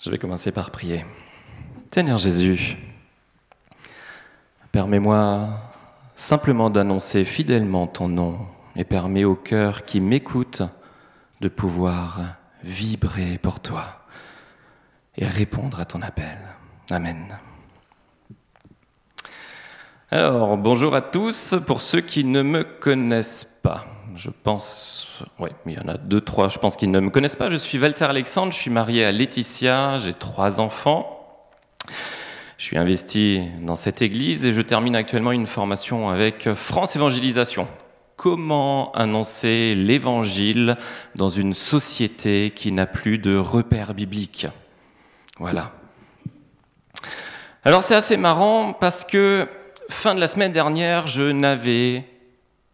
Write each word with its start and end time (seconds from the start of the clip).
Je 0.00 0.10
vais 0.10 0.18
commencer 0.18 0.52
par 0.52 0.70
prier. 0.70 1.04
Seigneur 1.92 2.18
Jésus, 2.18 2.76
permets-moi 4.70 5.48
simplement 6.14 6.70
d'annoncer 6.70 7.24
fidèlement 7.24 7.88
ton 7.88 8.06
nom 8.06 8.46
et 8.76 8.84
permets 8.84 9.24
au 9.24 9.34
cœur 9.34 9.84
qui 9.84 10.00
m'écoute 10.00 10.62
de 11.40 11.48
pouvoir 11.48 12.36
vibrer 12.62 13.38
pour 13.38 13.58
toi 13.58 14.04
et 15.16 15.26
répondre 15.26 15.80
à 15.80 15.84
ton 15.84 16.00
appel. 16.00 16.38
Amen. 16.92 17.36
Alors, 20.12 20.56
bonjour 20.56 20.94
à 20.94 21.00
tous. 21.00 21.56
Pour 21.66 21.82
ceux 21.82 22.02
qui 22.02 22.22
ne 22.22 22.42
me 22.42 22.62
connaissent 22.62 23.48
pas, 23.62 23.84
je 24.18 24.30
pense, 24.30 25.22
oui, 25.38 25.50
il 25.66 25.74
y 25.74 25.78
en 25.78 25.86
a 25.86 25.96
deux, 25.96 26.20
trois, 26.20 26.48
je 26.48 26.58
pense 26.58 26.76
qu'ils 26.76 26.90
ne 26.90 26.98
me 26.98 27.08
connaissent 27.08 27.36
pas. 27.36 27.50
Je 27.50 27.56
suis 27.56 27.78
Walter 27.78 28.06
Alexandre, 28.06 28.52
je 28.52 28.58
suis 28.58 28.70
marié 28.70 29.04
à 29.04 29.12
Laetitia, 29.12 30.00
j'ai 30.00 30.12
trois 30.12 30.58
enfants. 30.58 31.14
Je 32.56 32.64
suis 32.64 32.76
investi 32.76 33.42
dans 33.62 33.76
cette 33.76 34.02
église 34.02 34.44
et 34.44 34.52
je 34.52 34.60
termine 34.60 34.96
actuellement 34.96 35.30
une 35.30 35.46
formation 35.46 36.08
avec 36.08 36.52
France 36.54 36.96
Évangélisation. 36.96 37.68
Comment 38.16 38.90
annoncer 38.90 39.76
l'évangile 39.76 40.76
dans 41.14 41.28
une 41.28 41.54
société 41.54 42.50
qui 42.50 42.72
n'a 42.72 42.86
plus 42.86 43.18
de 43.18 43.36
repères 43.36 43.94
bibliques? 43.94 44.48
Voilà. 45.38 45.70
Alors 47.64 47.84
c'est 47.84 47.94
assez 47.94 48.16
marrant 48.16 48.72
parce 48.72 49.04
que 49.04 49.48
fin 49.90 50.16
de 50.16 50.20
la 50.20 50.26
semaine 50.26 50.52
dernière, 50.52 51.06
je 51.06 51.30
n'avais 51.30 52.04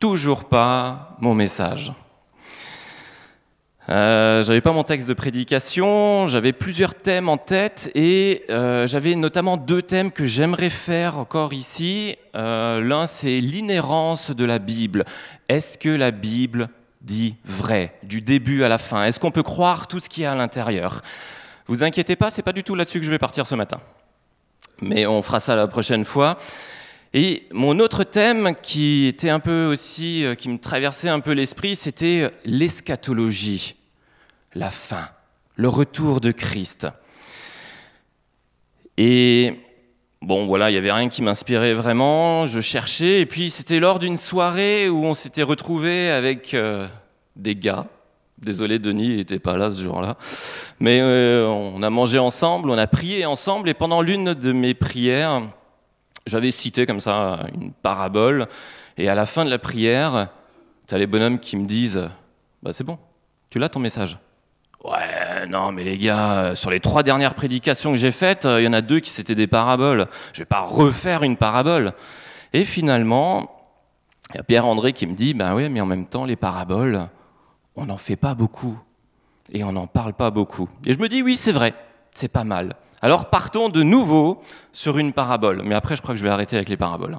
toujours 0.04 0.44
pas 0.44 1.16
mon 1.18 1.32
message. 1.32 1.90
Euh, 3.88 4.42
j'avais 4.42 4.60
pas 4.60 4.72
mon 4.72 4.82
texte 4.82 5.08
de 5.08 5.14
prédication, 5.14 6.28
j'avais 6.28 6.52
plusieurs 6.52 6.94
thèmes 6.94 7.30
en 7.30 7.38
tête 7.38 7.90
et 7.94 8.44
euh, 8.50 8.86
j'avais 8.86 9.14
notamment 9.14 9.56
deux 9.56 9.80
thèmes 9.80 10.12
que 10.12 10.26
j'aimerais 10.26 10.68
faire 10.68 11.16
encore 11.16 11.54
ici. 11.54 12.18
Euh, 12.36 12.82
l'un, 12.82 13.06
c'est 13.06 13.40
l'inhérence 13.40 14.30
de 14.30 14.44
la 14.44 14.58
Bible. 14.58 15.06
Est-ce 15.48 15.78
que 15.78 15.88
la 15.88 16.10
Bible 16.10 16.68
dit 17.00 17.36
vrai, 17.46 17.94
du 18.02 18.20
début 18.20 18.62
à 18.62 18.68
la 18.68 18.76
fin? 18.76 19.04
Est-ce 19.04 19.18
qu'on 19.18 19.30
peut 19.30 19.42
croire 19.42 19.88
tout 19.88 20.00
ce 20.00 20.10
qu'il 20.10 20.24
y 20.24 20.26
a 20.26 20.32
à 20.32 20.34
l'intérieur? 20.34 21.00
Vous 21.66 21.82
inquiétez 21.82 22.14
pas, 22.14 22.30
c'est 22.30 22.42
pas 22.42 22.52
du 22.52 22.62
tout 22.62 22.74
là-dessus 22.74 23.00
que 23.00 23.06
je 23.06 23.10
vais 23.10 23.18
partir 23.18 23.46
ce 23.46 23.54
matin. 23.54 23.80
Mais 24.82 25.06
on 25.06 25.22
fera 25.22 25.40
ça 25.40 25.56
la 25.56 25.66
prochaine 25.66 26.04
fois. 26.04 26.36
Et 27.16 27.44
mon 27.52 27.78
autre 27.78 28.02
thème 28.02 28.56
qui 28.60 29.06
était 29.06 29.30
un 29.30 29.38
peu 29.38 29.66
aussi, 29.66 30.24
euh, 30.24 30.34
qui 30.34 30.48
me 30.48 30.58
traversait 30.58 31.08
un 31.08 31.20
peu 31.20 31.30
l'esprit, 31.30 31.76
c'était 31.76 32.28
l'eschatologie, 32.44 33.76
la 34.56 34.68
fin, 34.68 35.08
le 35.54 35.68
retour 35.68 36.20
de 36.20 36.32
Christ. 36.32 36.88
Et 38.96 39.54
bon, 40.22 40.46
voilà, 40.46 40.70
il 40.70 40.72
n'y 40.72 40.78
avait 40.78 40.90
rien 40.90 41.08
qui 41.08 41.22
m'inspirait 41.22 41.74
vraiment, 41.74 42.48
je 42.48 42.58
cherchais, 42.58 43.20
et 43.20 43.26
puis 43.26 43.48
c'était 43.48 43.78
lors 43.78 44.00
d'une 44.00 44.16
soirée 44.16 44.88
où 44.88 45.04
on 45.04 45.14
s'était 45.14 45.44
retrouvé 45.44 46.10
avec 46.10 46.52
euh, 46.52 46.88
des 47.36 47.54
gars. 47.54 47.86
Désolé, 48.38 48.80
Denis 48.80 49.14
n'était 49.14 49.38
pas 49.38 49.56
là 49.56 49.70
ce 49.70 49.84
jour-là. 49.84 50.16
Mais 50.80 50.98
euh, 51.00 51.46
on 51.46 51.80
a 51.84 51.90
mangé 51.90 52.18
ensemble, 52.18 52.70
on 52.70 52.76
a 52.76 52.88
prié 52.88 53.24
ensemble, 53.24 53.68
et 53.68 53.74
pendant 53.74 54.02
l'une 54.02 54.34
de 54.34 54.50
mes 54.50 54.74
prières, 54.74 55.42
j'avais 56.26 56.50
cité 56.50 56.86
comme 56.86 57.00
ça 57.00 57.46
une 57.54 57.72
parabole, 57.72 58.48
et 58.96 59.08
à 59.08 59.14
la 59.14 59.26
fin 59.26 59.44
de 59.44 59.50
la 59.50 59.58
prière, 59.58 60.28
tu 60.88 60.94
as 60.94 60.98
les 60.98 61.06
bonhommes 61.06 61.38
qui 61.38 61.56
me 61.56 61.66
disent 61.66 62.10
Bah 62.62 62.72
c'est 62.72 62.84
bon, 62.84 62.98
tu 63.50 63.58
l'as 63.58 63.68
ton 63.68 63.80
message. 63.80 64.18
Ouais, 64.84 65.46
non, 65.48 65.72
mais 65.72 65.82
les 65.82 65.96
gars, 65.96 66.54
sur 66.54 66.70
les 66.70 66.80
trois 66.80 67.02
dernières 67.02 67.34
prédications 67.34 67.90
que 67.90 67.96
j'ai 67.96 68.12
faites, 68.12 68.44
il 68.44 68.62
y 68.62 68.68
en 68.68 68.74
a 68.74 68.82
deux 68.82 69.00
qui 69.00 69.08
c'était 69.08 69.34
des 69.34 69.46
paraboles. 69.46 70.08
Je 70.34 70.40
vais 70.40 70.44
pas 70.44 70.60
refaire 70.60 71.22
une 71.22 71.38
parabole. 71.38 71.94
Et 72.52 72.64
finalement, 72.64 73.50
il 74.30 74.36
y 74.36 74.40
a 74.40 74.42
Pierre-André 74.42 74.92
qui 74.92 75.06
me 75.06 75.14
dit 75.14 75.32
Bah 75.32 75.54
oui, 75.54 75.68
mais 75.70 75.80
en 75.80 75.86
même 75.86 76.06
temps, 76.06 76.24
les 76.24 76.36
paraboles, 76.36 77.08
on 77.76 77.86
n'en 77.86 77.96
fait 77.96 78.16
pas 78.16 78.34
beaucoup. 78.34 78.78
Et 79.52 79.64
on 79.64 79.72
n'en 79.72 79.86
parle 79.86 80.14
pas 80.14 80.30
beaucoup. 80.30 80.68
Et 80.86 80.92
je 80.92 80.98
me 80.98 81.08
dis 81.08 81.22
Oui, 81.22 81.36
c'est 81.36 81.52
vrai, 81.52 81.74
c'est 82.14 82.28
pas 82.28 82.44
mal. 82.44 82.76
Alors 83.02 83.28
partons 83.28 83.68
de 83.68 83.82
nouveau 83.82 84.40
sur 84.72 84.98
une 84.98 85.12
parabole. 85.12 85.62
Mais 85.64 85.74
après, 85.74 85.96
je 85.96 86.02
crois 86.02 86.14
que 86.14 86.18
je 86.18 86.24
vais 86.24 86.30
arrêter 86.30 86.56
avec 86.56 86.68
les 86.68 86.76
paraboles. 86.76 87.18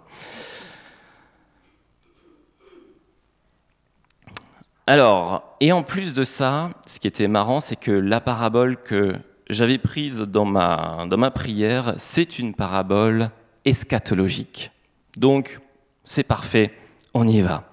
Alors, 4.88 5.56
et 5.60 5.72
en 5.72 5.84
plus 5.84 6.14
de 6.14 6.24
ça, 6.24 6.70
ce 6.88 7.00
qui 7.00 7.08
était 7.08 7.28
marrant, 7.28 7.60
c'est 7.60 7.76
que 7.76 7.92
la 7.92 8.22
parabole 8.22 8.78
que 8.78 9.16
j'avais 9.50 9.78
prise 9.78 10.20
dans 10.20 10.46
ma, 10.46 11.06
dans 11.10 11.18
ma 11.18 11.32
prière, 11.32 11.96
c'est 11.98 12.40
une 12.40 12.54
parabole 12.54 13.32
eschatologique. 13.66 14.72
Donc, 15.18 15.60
c'est 16.04 16.24
parfait, 16.24 16.72
on 17.14 17.28
y 17.28 17.42
va. 17.42 17.64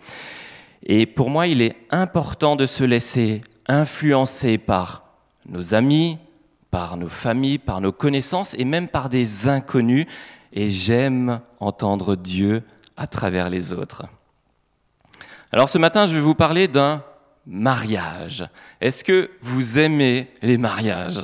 Et 0.84 1.06
pour 1.06 1.30
moi, 1.30 1.46
il 1.46 1.60
est 1.60 1.76
important 1.90 2.56
de 2.56 2.66
se 2.66 2.82
laisser 2.82 3.42
influencer 3.68 4.58
par 4.58 5.04
nos 5.46 5.74
amis, 5.74 6.18
par 6.72 6.96
nos 6.96 7.10
familles, 7.10 7.58
par 7.58 7.80
nos 7.80 7.92
connaissances 7.92 8.54
et 8.58 8.64
même 8.64 8.88
par 8.88 9.08
des 9.08 9.46
inconnus. 9.46 10.06
Et 10.52 10.70
j'aime 10.70 11.40
entendre 11.60 12.16
Dieu 12.16 12.62
à 12.96 13.06
travers 13.06 13.48
les 13.48 13.72
autres. 13.72 14.06
Alors 15.52 15.68
ce 15.68 15.78
matin, 15.78 16.06
je 16.06 16.14
vais 16.14 16.20
vous 16.20 16.34
parler 16.34 16.66
d'un 16.66 17.04
mariage. 17.46 18.44
Est-ce 18.80 19.04
que 19.04 19.30
vous 19.42 19.78
aimez 19.78 20.28
les 20.40 20.56
mariages? 20.56 21.20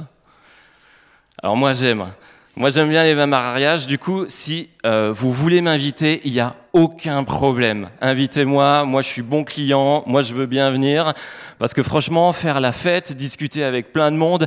Alors 1.42 1.56
moi 1.56 1.72
j'aime. 1.72 2.12
Moi 2.54 2.68
j'aime 2.68 2.90
bien 2.90 3.04
les 3.04 3.14
mariages. 3.26 3.86
Du 3.86 3.98
coup, 3.98 4.26
si 4.28 4.68
euh, 4.84 5.12
vous 5.14 5.32
voulez 5.32 5.62
m'inviter, 5.62 6.20
il 6.24 6.32
n'y 6.32 6.40
a 6.40 6.56
aucun 6.74 7.24
problème. 7.24 7.88
Invitez-moi, 8.02 8.84
moi 8.84 9.00
je 9.00 9.06
suis 9.06 9.22
bon 9.22 9.44
client, 9.44 10.02
moi 10.06 10.20
je 10.20 10.34
veux 10.34 10.46
bien 10.46 10.70
venir. 10.70 11.14
Parce 11.58 11.72
que 11.72 11.82
franchement, 11.82 12.32
faire 12.34 12.60
la 12.60 12.72
fête, 12.72 13.14
discuter 13.14 13.64
avec 13.64 13.94
plein 13.94 14.10
de 14.10 14.16
monde, 14.16 14.46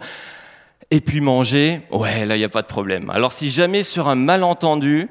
et 0.92 1.00
puis 1.00 1.22
manger, 1.22 1.82
ouais, 1.90 2.26
là, 2.26 2.36
il 2.36 2.40
n'y 2.40 2.46
a 2.46 2.50
pas 2.50 2.62
de 2.62 2.68
problème. 2.68 3.10
Alors 3.10 3.32
si 3.32 3.50
jamais 3.50 3.84
sur 3.84 4.10
un 4.10 4.16
malentendu, 4.16 5.10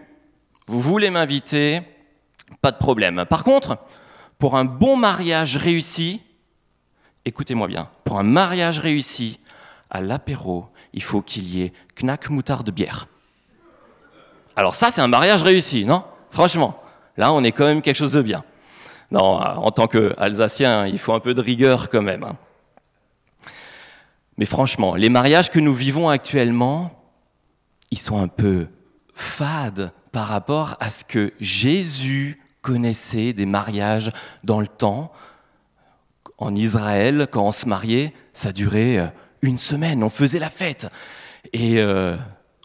vous 0.67 0.79
voulez 0.79 1.11
m'inviter, 1.11 1.81
pas 2.61 2.71
de 2.71 2.77
problème. 2.77 3.25
Par 3.29 3.43
contre, 3.45 3.79
pour 4.39 4.57
un 4.57 4.67
bon 4.67 4.97
mariage 4.97 5.57
réussi, 5.57 6.21
écoutez-moi 7.25 7.67
bien, 7.67 7.89
pour 8.05 8.19
un 8.19 8.23
mariage 8.23 8.79
réussi, 8.79 9.41
à 9.91 10.01
l'apéro, 10.01 10.67
il 10.93 11.03
faut 11.03 11.23
qu'il 11.23 11.49
y 11.49 11.63
ait 11.63 11.73
knack 12.01 12.31
moutarde 12.31 12.71
bière. 12.71 13.09
Alors 14.55 14.75
ça, 14.75 14.91
c'est 14.91 15.01
un 15.01 15.09
mariage 15.09 15.43
réussi, 15.43 15.85
non? 15.85 16.05
Franchement, 16.31 16.81
là, 17.17 17.33
on 17.33 17.43
est 17.43 17.53
quand 17.53 17.65
même 17.65 17.83
quelque 17.83 17.97
chose 17.97 18.13
de 18.13 18.23
bien. 18.23 18.45
Non, 19.11 19.21
en 19.21 19.71
tant 19.73 19.89
qu'Alsacien, 19.89 20.87
il 20.87 20.99
faut 20.99 21.13
un 21.13 21.21
peu 21.21 21.35
de 21.35 21.41
rigueur 21.41 21.89
quand 21.89 22.03
même. 22.03 22.23
Hein. 22.23 22.37
Mais 24.41 24.47
franchement, 24.47 24.95
les 24.95 25.11
mariages 25.11 25.51
que 25.51 25.61
nous 25.61 25.75
vivons 25.75 26.09
actuellement, 26.09 26.91
ils 27.91 27.99
sont 27.99 28.19
un 28.19 28.27
peu 28.27 28.69
fades 29.15 29.93
par 30.13 30.29
rapport 30.29 30.77
à 30.81 30.89
ce 30.89 31.05
que 31.05 31.35
Jésus 31.41 32.41
connaissait 32.63 33.35
des 33.35 33.45
mariages 33.45 34.11
dans 34.43 34.61
le 34.61 34.67
temps. 34.67 35.13
En 36.39 36.55
Israël, 36.55 37.29
quand 37.31 37.47
on 37.47 37.53
se 37.53 37.69
mariait, 37.69 38.15
ça 38.33 38.51
durait 38.51 38.97
euh, 38.97 39.07
une 39.43 39.59
semaine, 39.59 40.03
on 40.03 40.09
faisait 40.09 40.39
la 40.39 40.49
fête. 40.49 40.89
Et 41.53 41.79
euh, 41.79 42.17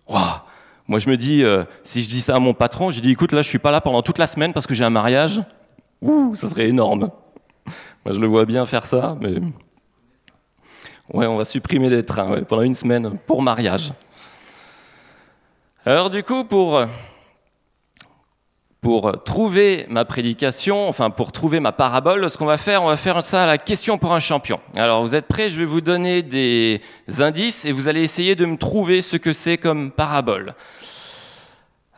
moi 0.07 0.99
je 0.99 1.09
me 1.09 1.17
dis, 1.17 1.43
euh, 1.43 1.65
si 1.83 2.01
je 2.01 2.09
dis 2.09 2.21
ça 2.21 2.37
à 2.37 2.39
mon 2.39 2.53
patron, 2.53 2.89
je 2.89 3.01
dis 3.01 3.11
écoute, 3.11 3.33
là 3.33 3.41
je 3.41 3.49
suis 3.49 3.59
pas 3.59 3.71
là 3.71 3.81
pendant 3.81 4.01
toute 4.01 4.17
la 4.17 4.27
semaine 4.27 4.53
parce 4.53 4.65
que 4.65 4.73
j'ai 4.73 4.85
un 4.85 4.89
mariage. 4.89 5.41
Ouh, 6.01 6.35
ça 6.35 6.49
serait 6.49 6.69
énorme. 6.69 7.11
Moi 8.05 8.15
je 8.15 8.19
le 8.19 8.27
vois 8.27 8.45
bien 8.45 8.65
faire 8.65 8.85
ça, 8.85 9.17
mais 9.19 9.41
Ouais, 11.13 11.27
on 11.27 11.37
va 11.37 11.45
supprimer 11.45 11.89
les 11.89 12.03
trains 12.03 12.41
pendant 12.43 12.63
une 12.63 12.73
semaine 12.73 13.17
pour 13.27 13.41
mariage. 13.41 13.93
Alors 15.85 16.09
du 16.09 16.23
coup, 16.23 16.45
pour, 16.45 16.83
pour 18.81 19.23
trouver 19.23 19.85
ma 19.87 20.03
prédication, 20.03 20.87
enfin 20.87 21.11
pour 21.11 21.31
trouver 21.31 21.59
ma 21.59 21.71
parabole, 21.71 22.27
ce 22.31 22.37
qu'on 22.39 22.47
va 22.47 22.57
faire, 22.57 22.81
on 22.81 22.87
va 22.87 22.97
faire 22.97 23.23
ça 23.23 23.43
à 23.43 23.45
la 23.45 23.59
question 23.59 23.99
pour 23.99 24.13
un 24.13 24.19
champion. 24.19 24.59
Alors 24.75 25.03
vous 25.03 25.13
êtes 25.13 25.27
prêts? 25.27 25.47
Je 25.47 25.59
vais 25.59 25.65
vous 25.65 25.81
donner 25.81 26.23
des 26.23 26.81
indices 27.19 27.65
et 27.65 27.71
vous 27.71 27.87
allez 27.87 28.01
essayer 28.01 28.33
de 28.35 28.47
me 28.47 28.57
trouver 28.57 29.03
ce 29.03 29.15
que 29.15 29.31
c'est 29.31 29.57
comme 29.57 29.91
parabole. 29.91 30.55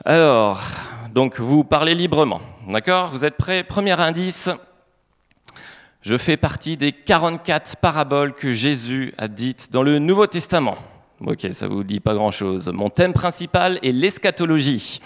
Alors, 0.03 0.61
donc 1.11 1.39
vous 1.39 1.63
parlez 1.63 1.95
librement, 1.95 2.41
d'accord? 2.67 3.09
Vous 3.11 3.23
êtes 3.23 3.37
prêts? 3.37 3.63
Premier 3.63 3.99
indice, 3.99 4.49
je 6.07 6.15
fais 6.15 6.37
partie 6.37 6.77
des 6.77 6.93
44 6.93 7.75
paraboles 7.81 8.33
que 8.33 8.53
Jésus 8.53 9.13
a 9.17 9.27
dites 9.27 9.73
dans 9.73 9.83
le 9.83 9.99
Nouveau 9.99 10.25
Testament. 10.25 10.77
Ok, 11.19 11.45
ça 11.51 11.67
vous 11.67 11.83
dit 11.83 11.99
pas 11.99 12.13
grand-chose. 12.13 12.69
Mon 12.69 12.89
thème 12.89 13.11
principal 13.11 13.77
est 13.83 13.91
l'eschatologie. 13.91 15.01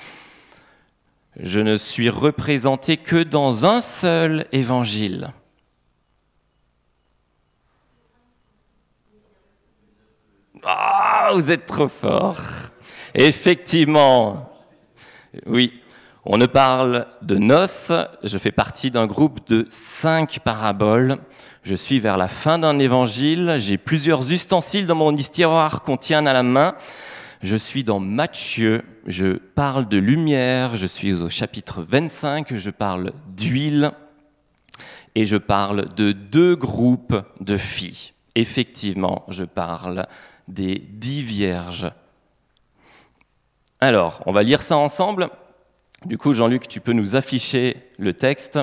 Je 1.39 1.59
ne 1.59 1.75
suis 1.75 2.12
représenté 2.12 2.98
que 2.98 3.24
dans 3.24 3.65
un 3.65 3.81
seul 3.81 4.45
évangile. 4.51 5.31
Ah, 10.63 11.31
vous 11.33 11.51
êtes 11.51 11.65
trop 11.65 11.88
fort. 11.88 12.39
Effectivement. 13.15 14.53
Oui, 15.48 15.80
on 16.23 16.38
ne 16.38 16.45
parle 16.45 17.07
de 17.23 17.35
noces. 17.35 17.91
Je 18.23 18.38
fais 18.38 18.51
partie 18.51 18.91
d'un 18.91 19.07
groupe 19.07 19.47
de 19.50 19.65
cinq 19.69 20.39
paraboles. 20.39 21.18
Je 21.63 21.73
suis 21.73 22.00
vers 22.00 22.18
la 22.18 22.27
fin 22.27 22.59
d'un 22.59 22.77
évangile. 22.77 23.56
J'ai 23.57 23.77
plusieurs 23.77 24.31
ustensiles 24.31 24.85
dans 24.85 24.95
mon 24.95 25.13
tiroir 25.15 25.81
qu'on 25.81 25.97
tient 25.97 26.25
à 26.27 26.33
la 26.33 26.44
main. 26.44 26.75
Je 27.41 27.56
suis 27.56 27.83
dans 27.83 28.00
Matthieu. 28.00 28.83
Je 29.07 29.38
parle 29.38 29.88
de 29.88 29.97
lumière. 29.97 30.75
Je 30.75 30.85
suis 30.85 31.13
au 31.13 31.29
chapitre 31.29 31.81
25. 31.81 32.56
Je 32.56 32.69
parle 32.69 33.13
d'huile. 33.35 33.91
Et 35.15 35.25
je 35.25 35.38
parle 35.38 35.91
de 35.95 36.12
deux 36.12 36.56
groupes 36.56 37.19
de 37.39 37.57
filles. 37.57 38.12
Effectivement, 38.35 39.25
je 39.27 39.44
parle 39.44 40.06
des 40.47 40.75
dix 40.77 41.24
vierges. 41.24 41.91
Alors, 43.79 44.21
on 44.27 44.31
va 44.31 44.44
lire 44.44 44.62
ça 44.62 44.77
ensemble. 44.77 45.31
Du 46.03 46.18
coup, 46.18 46.33
Jean-Luc, 46.33 46.68
tu 46.68 46.81
peux 46.81 46.94
nous 46.94 47.15
afficher 47.15 47.77
le 48.00 48.13
texte. 48.13 48.57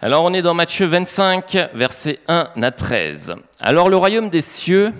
Alors, 0.00 0.22
on 0.22 0.32
est 0.32 0.42
dans 0.42 0.54
Matthieu 0.54 0.86
25, 0.86 1.70
versets 1.74 2.20
1 2.28 2.50
à 2.62 2.70
13. 2.70 3.34
Alors, 3.60 3.88
le 3.88 3.96
royaume 3.96 4.30
des 4.30 4.40
cieux 4.40 4.92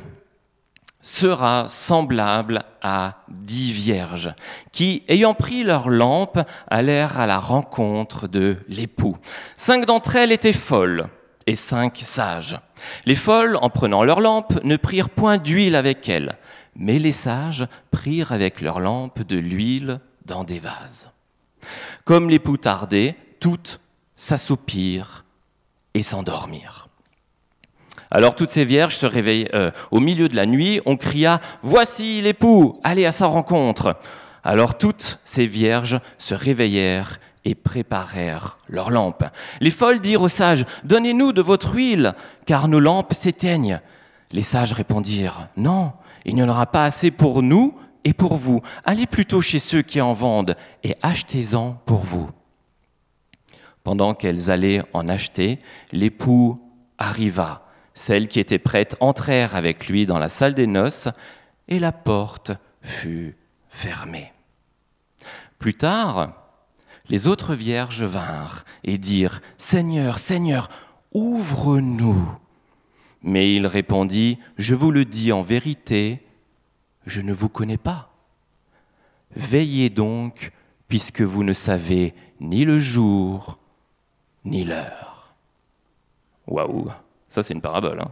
sera 1.00 1.66
semblable 1.68 2.64
à 2.82 3.18
dix 3.28 3.70
vierges 3.70 4.34
qui, 4.72 5.04
ayant 5.06 5.34
pris 5.34 5.62
leur 5.62 5.88
lampe, 5.88 6.40
allèrent 6.68 7.20
à 7.20 7.28
la 7.28 7.38
rencontre 7.38 8.26
de 8.26 8.56
l'époux. 8.66 9.16
Cinq 9.56 9.86
d'entre 9.86 10.16
elles 10.16 10.32
étaient 10.32 10.52
folles 10.52 11.06
et 11.46 11.54
cinq 11.54 12.00
sages. 12.02 12.58
Les 13.06 13.14
folles, 13.14 13.56
en 13.62 13.70
prenant 13.70 14.02
leur 14.02 14.20
lampe, 14.20 14.64
ne 14.64 14.74
prirent 14.74 15.10
point 15.10 15.38
d'huile 15.38 15.76
avec 15.76 16.08
elles, 16.08 16.38
mais 16.74 16.98
les 16.98 17.12
sages 17.12 17.68
prirent 17.92 18.32
avec 18.32 18.60
leur 18.60 18.80
lampe 18.80 19.22
de 19.22 19.36
l'huile 19.36 20.00
dans 20.24 20.44
des 20.44 20.58
vases. 20.58 21.10
Comme 22.04 22.30
l'époux 22.30 22.56
tardait, 22.56 23.16
toutes 23.40 23.80
s'assoupirent 24.16 25.24
et 25.94 26.02
s'endormirent. 26.02 26.88
Alors 28.10 28.34
toutes 28.36 28.50
ces 28.50 28.64
vierges 28.64 28.96
se 28.96 29.06
réveillent 29.06 29.48
euh, 29.54 29.70
au 29.90 30.00
milieu 30.00 30.28
de 30.28 30.36
la 30.36 30.46
nuit, 30.46 30.80
on 30.86 30.96
cria 30.96 31.40
Voici 31.62 32.20
l'époux, 32.20 32.78
allez 32.84 33.06
à 33.06 33.12
sa 33.12 33.26
rencontre. 33.26 33.96
Alors 34.44 34.78
toutes 34.78 35.18
ces 35.24 35.46
vierges 35.46 36.00
se 36.18 36.34
réveillèrent 36.34 37.18
et 37.44 37.54
préparèrent 37.54 38.58
leurs 38.68 38.90
lampes. 38.90 39.24
Les 39.60 39.70
folles 39.70 40.00
dirent 40.00 40.22
aux 40.22 40.28
sages 40.28 40.64
Donnez-nous 40.84 41.32
de 41.32 41.42
votre 41.42 41.74
huile, 41.74 42.14
car 42.46 42.68
nos 42.68 42.80
lampes 42.80 43.14
s'éteignent. 43.14 43.80
Les 44.32 44.42
sages 44.42 44.72
répondirent 44.72 45.48
Non, 45.56 45.92
il 46.24 46.34
n'y 46.34 46.42
en 46.42 46.48
aura 46.48 46.66
pas 46.66 46.84
assez 46.84 47.10
pour 47.10 47.42
nous 47.42 47.74
et 48.04 48.12
pour 48.12 48.36
vous. 48.36 48.60
Allez 48.84 49.06
plutôt 49.06 49.40
chez 49.40 49.58
ceux 49.58 49.82
qui 49.82 50.00
en 50.00 50.12
vendent 50.12 50.56
et 50.82 50.96
achetez-en 51.02 51.72
pour 51.86 52.00
vous. 52.00 52.30
Pendant 53.82 54.14
qu'elles 54.14 54.50
allaient 54.50 54.82
en 54.92 55.08
acheter, 55.08 55.58
l'époux 55.92 56.60
arriva. 56.98 57.66
Celles 57.92 58.28
qui 58.28 58.40
étaient 58.40 58.58
prêtes 58.58 58.96
entrèrent 59.00 59.54
avec 59.54 59.88
lui 59.88 60.06
dans 60.06 60.18
la 60.18 60.28
salle 60.28 60.54
des 60.54 60.66
noces 60.66 61.08
et 61.68 61.78
la 61.78 61.92
porte 61.92 62.52
fut 62.80 63.36
fermée. 63.68 64.32
Plus 65.58 65.74
tard, 65.74 66.44
les 67.08 67.26
autres 67.26 67.54
vierges 67.54 68.02
vinrent 68.02 68.64
et 68.82 68.98
dirent, 68.98 69.40
Seigneur, 69.58 70.18
Seigneur, 70.18 70.68
ouvre-nous. 71.12 72.26
Mais 73.22 73.54
il 73.54 73.66
répondit, 73.66 74.38
Je 74.58 74.74
vous 74.74 74.90
le 74.90 75.04
dis 75.04 75.32
en 75.32 75.42
vérité, 75.42 76.22
je 77.06 77.20
ne 77.20 77.32
vous 77.32 77.48
connais 77.48 77.76
pas. 77.76 78.10
Veillez 79.36 79.90
donc, 79.90 80.52
puisque 80.88 81.22
vous 81.22 81.44
ne 81.44 81.52
savez 81.52 82.14
ni 82.40 82.64
le 82.64 82.78
jour, 82.78 83.58
ni 84.44 84.64
l'heure. 84.64 85.34
Waouh, 86.46 86.90
ça 87.28 87.42
c'est 87.42 87.54
une 87.54 87.60
parabole. 87.60 88.00
Hein. 88.00 88.10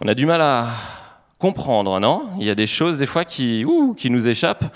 On 0.00 0.08
a 0.08 0.14
du 0.14 0.26
mal 0.26 0.40
à 0.40 0.70
comprendre, 1.38 1.98
non? 2.00 2.30
Il 2.38 2.46
y 2.46 2.50
a 2.50 2.54
des 2.54 2.66
choses 2.66 2.98
des 2.98 3.06
fois 3.06 3.24
qui, 3.24 3.64
qui 3.96 4.10
nous 4.10 4.28
échappent. 4.28 4.74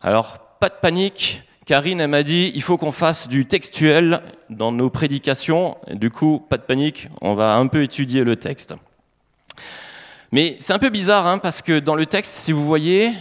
Alors, 0.00 0.38
pas 0.60 0.68
de 0.68 0.74
panique. 0.80 1.42
Karine, 1.66 2.00
elle 2.00 2.08
m'a 2.08 2.22
dit, 2.22 2.50
il 2.54 2.62
faut 2.62 2.78
qu'on 2.78 2.92
fasse 2.92 3.28
du 3.28 3.44
textuel 3.44 4.22
dans 4.48 4.72
nos 4.72 4.88
prédications. 4.88 5.76
du 5.92 6.10
coup, 6.10 6.42
pas 6.48 6.56
de 6.56 6.62
panique, 6.62 7.08
on 7.20 7.34
va 7.34 7.56
un 7.56 7.66
peu 7.66 7.82
étudier 7.82 8.24
le 8.24 8.36
texte. 8.36 8.74
Mais 10.32 10.56
c'est 10.60 10.72
un 10.72 10.78
peu 10.78 10.90
bizarre, 10.90 11.26
hein, 11.26 11.38
parce 11.38 11.62
que 11.62 11.78
dans 11.78 11.94
le 11.94 12.06
texte, 12.06 12.32
si 12.32 12.52
vous 12.52 12.64
voyez, 12.64 13.12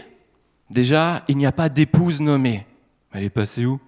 déjà, 0.70 1.24
il 1.28 1.38
n'y 1.38 1.46
a 1.46 1.52
pas 1.52 1.70
d'épouse 1.70 2.20
nommée. 2.20 2.66
Elle 3.14 3.24
est 3.24 3.30
passée 3.30 3.66
où? 3.66 3.80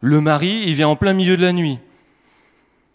Le 0.00 0.20
mari, 0.20 0.62
il 0.66 0.74
vient 0.74 0.88
en 0.88 0.96
plein 0.96 1.12
milieu 1.12 1.36
de 1.36 1.42
la 1.42 1.52
nuit. 1.52 1.78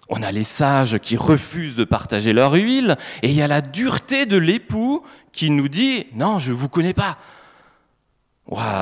On 0.09 0.21
a 0.21 0.31
les 0.31 0.43
sages 0.43 0.99
qui 0.99 1.17
refusent 1.17 1.75
de 1.75 1.83
partager 1.83 2.31
leur 2.31 2.53
huile, 2.53 2.97
et 3.21 3.29
il 3.29 3.35
y 3.35 3.41
a 3.41 3.47
la 3.47 3.61
dureté 3.61 4.25
de 4.25 4.37
l'époux 4.37 5.03
qui 5.33 5.49
nous 5.49 5.67
dit 5.67 6.07
Non, 6.13 6.39
je 6.39 6.51
ne 6.51 6.57
vous 6.57 6.69
connais 6.69 6.93
pas. 6.93 7.17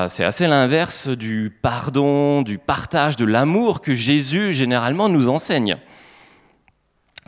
c'est 0.10 0.24
assez 0.24 0.46
l'inverse 0.46 1.08
du 1.08 1.56
pardon, 1.62 2.44
du 2.44 2.60
partage, 2.60 3.16
de 3.16 3.26
l'amour 3.26 3.82
que 3.82 3.94
Jésus 3.94 4.54
généralement 4.54 5.10
nous 5.10 5.30
enseigne. 5.30 5.78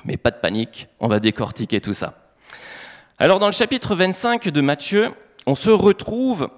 Mais 0.05 0.17
pas 0.17 0.31
de 0.31 0.37
panique, 0.37 0.87
on 0.99 1.07
va 1.07 1.19
décortiquer 1.19 1.81
tout 1.81 1.93
ça. 1.93 2.22
Alors 3.19 3.37
dans 3.37 3.45
le 3.45 3.53
chapitre 3.53 3.93
25 3.95 4.49
de 4.49 4.61
Matthieu, 4.61 5.11
on 5.45 5.53
se 5.53 5.69
retrouve 5.69 6.49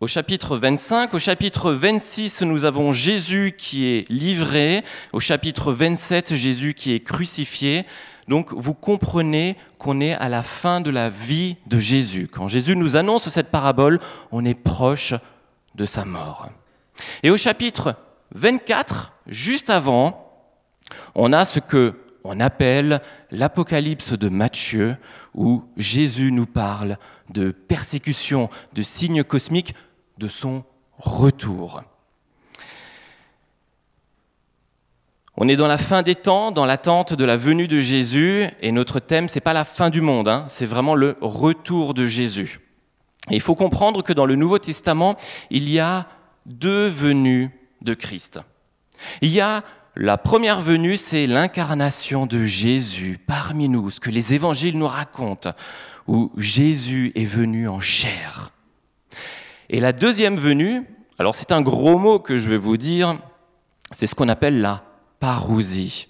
au 0.00 0.06
chapitre 0.06 0.56
25. 0.56 1.12
Au 1.12 1.18
chapitre 1.18 1.72
26, 1.72 2.40
nous 2.42 2.64
avons 2.64 2.90
Jésus 2.90 3.54
qui 3.58 3.86
est 3.88 4.08
livré. 4.08 4.82
Au 5.12 5.20
chapitre 5.20 5.74
27, 5.74 6.34
Jésus 6.34 6.72
qui 6.72 6.94
est 6.94 7.00
crucifié. 7.00 7.84
Donc 8.26 8.54
vous 8.54 8.72
comprenez 8.72 9.58
qu'on 9.76 10.00
est 10.00 10.14
à 10.14 10.30
la 10.30 10.42
fin 10.42 10.80
de 10.80 10.90
la 10.90 11.10
vie 11.10 11.56
de 11.66 11.78
Jésus. 11.78 12.26
Quand 12.32 12.48
Jésus 12.48 12.74
nous 12.74 12.96
annonce 12.96 13.28
cette 13.28 13.50
parabole, 13.50 14.00
on 14.32 14.46
est 14.46 14.54
proche 14.54 15.12
de 15.74 15.84
sa 15.84 16.06
mort. 16.06 16.48
Et 17.22 17.30
au 17.30 17.36
chapitre 17.36 17.96
24, 18.34 19.12
juste 19.26 19.68
avant, 19.68 20.32
on 21.14 21.34
a 21.34 21.44
ce 21.44 21.60
que 21.60 21.94
on 22.24 22.40
appelle 22.40 23.00
l'Apocalypse 23.30 24.12
de 24.12 24.28
Matthieu, 24.28 24.96
où 25.34 25.64
Jésus 25.76 26.32
nous 26.32 26.46
parle 26.46 26.98
de 27.30 27.50
persécution, 27.50 28.50
de 28.72 28.82
signes 28.82 29.24
cosmiques, 29.24 29.74
de 30.18 30.28
son 30.28 30.64
retour. 30.98 31.82
On 35.36 35.48
est 35.48 35.56
dans 35.56 35.68
la 35.68 35.78
fin 35.78 36.02
des 36.02 36.16
temps, 36.16 36.50
dans 36.50 36.66
l'attente 36.66 37.14
de 37.14 37.24
la 37.24 37.36
venue 37.36 37.68
de 37.68 37.80
Jésus, 37.80 38.44
et 38.60 38.72
notre 38.72 39.00
thème, 39.00 39.28
c'est 39.28 39.40
pas 39.40 39.54
la 39.54 39.64
fin 39.64 39.88
du 39.88 40.02
monde, 40.02 40.28
hein, 40.28 40.44
c'est 40.48 40.66
vraiment 40.66 40.94
le 40.94 41.16
retour 41.20 41.94
de 41.94 42.06
Jésus. 42.06 42.60
Il 43.30 43.40
faut 43.40 43.54
comprendre 43.54 44.02
que 44.02 44.12
dans 44.12 44.26
le 44.26 44.34
Nouveau 44.34 44.58
Testament, 44.58 45.16
il 45.50 45.70
y 45.70 45.78
a 45.78 46.08
deux 46.46 46.88
venues 46.88 47.50
de 47.80 47.94
Christ. 47.94 48.40
Il 49.22 49.30
y 49.30 49.40
a 49.40 49.64
la 50.02 50.16
première 50.16 50.62
venue, 50.62 50.96
c'est 50.96 51.26
l'incarnation 51.26 52.24
de 52.24 52.46
Jésus 52.46 53.18
parmi 53.26 53.68
nous, 53.68 53.90
ce 53.90 54.00
que 54.00 54.08
les 54.08 54.32
évangiles 54.32 54.78
nous 54.78 54.86
racontent, 54.86 55.52
où 56.08 56.32
Jésus 56.38 57.12
est 57.14 57.26
venu 57.26 57.68
en 57.68 57.80
chair. 57.80 58.50
Et 59.68 59.78
la 59.78 59.92
deuxième 59.92 60.36
venue, 60.36 60.86
alors 61.18 61.36
c'est 61.36 61.52
un 61.52 61.60
gros 61.60 61.98
mot 61.98 62.18
que 62.18 62.38
je 62.38 62.48
vais 62.48 62.56
vous 62.56 62.78
dire, 62.78 63.18
c'est 63.92 64.06
ce 64.06 64.14
qu'on 64.14 64.30
appelle 64.30 64.62
la 64.62 64.84
parousie. 65.18 66.08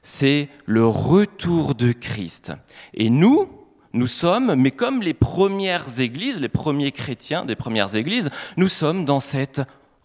C'est 0.00 0.48
le 0.64 0.86
retour 0.86 1.74
de 1.74 1.92
Christ. 1.92 2.52
Et 2.94 3.10
nous, 3.10 3.50
nous 3.92 4.06
sommes, 4.06 4.54
mais 4.54 4.70
comme 4.70 5.02
les 5.02 5.12
premières 5.12 6.00
églises, 6.00 6.40
les 6.40 6.48
premiers 6.48 6.92
chrétiens 6.92 7.44
des 7.44 7.56
premières 7.56 7.94
églises, 7.94 8.30
nous 8.56 8.68
sommes 8.68 9.04
dans 9.04 9.20
cet 9.20 9.60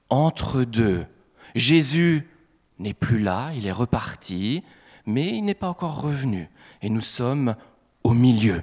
entre-deux. 0.10 1.06
Jésus 1.56 2.28
n'est 2.84 2.94
plus 2.94 3.20
là, 3.20 3.52
il 3.56 3.68
est 3.68 3.72
reparti, 3.72 4.64
mais 5.06 5.28
il 5.28 5.42
n'est 5.42 5.54
pas 5.54 5.70
encore 5.70 6.02
revenu. 6.02 6.50
Et 6.82 6.90
nous 6.90 7.02
sommes 7.02 7.56
au 8.04 8.14
milieu. 8.14 8.62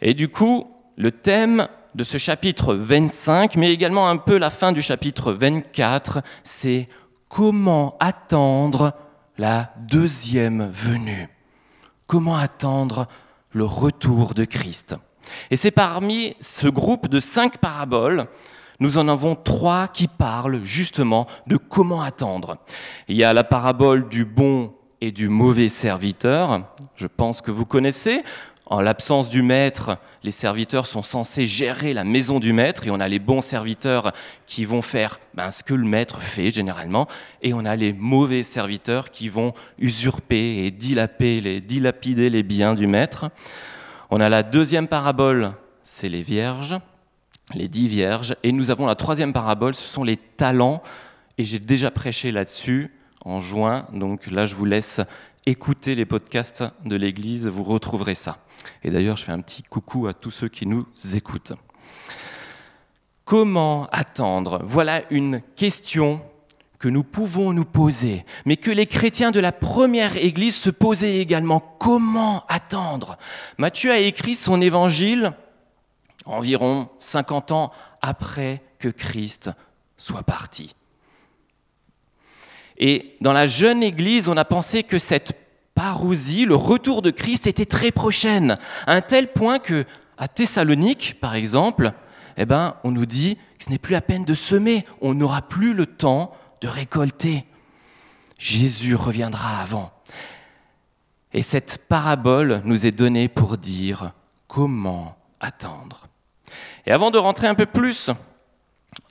Et 0.00 0.14
du 0.14 0.28
coup, 0.28 0.68
le 0.96 1.10
thème 1.10 1.68
de 1.94 2.04
ce 2.04 2.18
chapitre 2.18 2.74
25, 2.74 3.56
mais 3.56 3.72
également 3.72 4.08
un 4.08 4.16
peu 4.16 4.36
la 4.38 4.50
fin 4.50 4.72
du 4.72 4.82
chapitre 4.82 5.32
24, 5.32 6.22
c'est 6.42 6.88
comment 7.28 7.96
attendre 8.00 8.94
la 9.38 9.72
deuxième 9.78 10.68
venue. 10.70 11.28
Comment 12.06 12.36
attendre 12.36 13.06
le 13.52 13.64
retour 13.64 14.34
de 14.34 14.44
Christ. 14.44 14.94
Et 15.50 15.56
c'est 15.56 15.70
parmi 15.70 16.34
ce 16.40 16.68
groupe 16.68 17.08
de 17.08 17.20
cinq 17.20 17.58
paraboles 17.58 18.26
nous 18.82 18.98
en 18.98 19.06
avons 19.06 19.36
trois 19.36 19.86
qui 19.86 20.08
parlent 20.08 20.64
justement 20.64 21.26
de 21.46 21.56
comment 21.56 22.02
attendre. 22.02 22.56
Il 23.06 23.16
y 23.16 23.22
a 23.22 23.32
la 23.32 23.44
parabole 23.44 24.08
du 24.08 24.24
bon 24.24 24.74
et 25.00 25.12
du 25.12 25.28
mauvais 25.28 25.68
serviteur. 25.68 26.66
Je 26.96 27.06
pense 27.06 27.42
que 27.42 27.52
vous 27.52 27.64
connaissez. 27.64 28.24
En 28.66 28.80
l'absence 28.80 29.28
du 29.28 29.42
maître, 29.42 29.98
les 30.24 30.32
serviteurs 30.32 30.86
sont 30.86 31.02
censés 31.04 31.46
gérer 31.46 31.92
la 31.92 32.02
maison 32.02 32.40
du 32.40 32.52
maître 32.52 32.86
et 32.86 32.90
on 32.90 32.98
a 32.98 33.06
les 33.06 33.20
bons 33.20 33.40
serviteurs 33.40 34.12
qui 34.46 34.64
vont 34.64 34.82
faire 34.82 35.20
ben, 35.34 35.52
ce 35.52 35.62
que 35.62 35.74
le 35.74 35.84
maître 35.84 36.20
fait 36.20 36.50
généralement 36.50 37.06
et 37.42 37.54
on 37.54 37.64
a 37.64 37.76
les 37.76 37.92
mauvais 37.92 38.42
serviteurs 38.42 39.10
qui 39.10 39.28
vont 39.28 39.52
usurper 39.78 40.64
et 40.64 40.70
dilapider 40.72 41.40
les, 41.40 41.60
dilapider 41.60 42.30
les 42.30 42.42
biens 42.42 42.74
du 42.74 42.88
maître. 42.88 43.30
On 44.10 44.20
a 44.20 44.28
la 44.28 44.42
deuxième 44.42 44.88
parabole, 44.88 45.52
c'est 45.82 46.08
les 46.08 46.22
vierges, 46.22 46.76
les 47.54 47.68
dix 47.68 47.88
vierges, 47.88 48.34
et 48.42 48.52
nous 48.52 48.70
avons 48.70 48.86
la 48.86 48.94
troisième 48.94 49.32
parabole, 49.32 49.74
ce 49.74 49.86
sont 49.86 50.04
les 50.04 50.16
talents 50.16 50.82
et 51.38 51.44
j'ai 51.44 51.58
déjà 51.58 51.90
prêché 51.90 52.32
là-dessus 52.32 52.92
en 53.24 53.40
juin, 53.40 53.86
donc 53.92 54.26
là 54.30 54.46
je 54.46 54.54
vous 54.54 54.64
laisse 54.64 55.00
écouter 55.46 55.94
les 55.94 56.06
podcasts 56.06 56.64
de 56.84 56.96
l'Église, 56.96 57.48
vous 57.48 57.64
retrouverez 57.64 58.14
ça. 58.14 58.38
Et 58.84 58.90
d'ailleurs, 58.90 59.16
je 59.16 59.24
fais 59.24 59.32
un 59.32 59.40
petit 59.40 59.62
coucou 59.62 60.06
à 60.06 60.14
tous 60.14 60.30
ceux 60.30 60.48
qui 60.48 60.66
nous 60.66 60.86
écoutent. 61.14 61.52
Comment 63.24 63.88
attendre? 63.90 64.60
Voilà 64.64 65.02
une 65.10 65.42
question 65.56 66.22
que 66.78 66.88
nous 66.88 67.04
pouvons 67.04 67.52
nous 67.52 67.64
poser, 67.64 68.24
mais 68.44 68.56
que 68.56 68.70
les 68.70 68.86
chrétiens 68.86 69.30
de 69.30 69.40
la 69.40 69.52
première 69.52 70.16
Église 70.16 70.56
se 70.56 70.70
posaient 70.70 71.18
également. 71.18 71.60
Comment 71.60 72.44
attendre? 72.48 73.18
Matthieu 73.58 73.92
a 73.92 73.98
écrit 73.98 74.34
son 74.34 74.60
évangile 74.60 75.32
environ 76.24 76.88
50 76.98 77.52
ans 77.52 77.72
après 78.00 78.62
que 78.78 78.88
Christ 78.88 79.50
soit 79.96 80.22
parti. 80.22 80.74
Et 82.78 83.16
dans 83.20 83.32
la 83.32 83.46
jeune 83.46 83.82
Église, 83.82 84.28
on 84.28 84.36
a 84.36 84.44
pensé 84.44 84.82
que 84.82 84.98
cette 84.98 85.38
parousie, 85.74 86.44
le 86.44 86.56
retour 86.56 87.02
de 87.02 87.10
Christ, 87.10 87.46
était 87.46 87.66
très 87.66 87.90
prochaine, 87.90 88.58
à 88.86 88.94
un 88.94 89.00
tel 89.00 89.32
point 89.32 89.58
que, 89.58 89.84
à 90.18 90.28
Thessalonique, 90.28 91.18
par 91.20 91.34
exemple, 91.34 91.92
eh 92.36 92.46
ben, 92.46 92.76
on 92.84 92.90
nous 92.90 93.06
dit 93.06 93.36
que 93.58 93.64
ce 93.64 93.70
n'est 93.70 93.78
plus 93.78 93.92
la 93.92 94.00
peine 94.00 94.24
de 94.24 94.34
semer, 94.34 94.84
on 95.00 95.14
n'aura 95.14 95.42
plus 95.42 95.74
le 95.74 95.86
temps 95.86 96.32
de 96.60 96.68
récolter. 96.68 97.44
Jésus 98.38 98.94
reviendra 98.94 99.60
avant. 99.60 99.92
Et 101.32 101.42
cette 101.42 101.78
parabole 101.88 102.62
nous 102.64 102.86
est 102.86 102.90
donnée 102.90 103.28
pour 103.28 103.56
dire 103.56 104.12
comment 104.48 105.16
attendre. 105.40 106.08
Et 106.86 106.92
avant 106.92 107.10
de 107.10 107.18
rentrer 107.18 107.46
un 107.46 107.54
peu 107.54 107.66
plus 107.66 108.10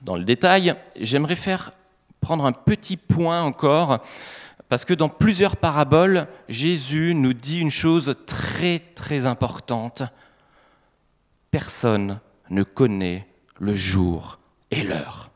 dans 0.02 0.16
le 0.16 0.24
détail, 0.24 0.76
j'aimerais 1.00 1.36
faire 1.36 1.72
prendre 2.20 2.46
un 2.46 2.52
petit 2.52 2.98
point 2.98 3.42
encore 3.42 4.04
parce 4.70 4.86
que 4.86 4.94
dans 4.94 5.10
plusieurs 5.10 5.58
paraboles, 5.58 6.28
Jésus 6.48 7.14
nous 7.14 7.34
dit 7.34 7.60
une 7.60 7.72
chose 7.72 8.16
très 8.26 8.80
très 8.80 9.26
importante. 9.26 10.04
Personne 11.52 12.22
ne 12.50 12.64
connaît 12.64 13.28
le 13.60 13.76
jour 13.76 14.40
et 14.72 14.84
l'heure 14.84 15.32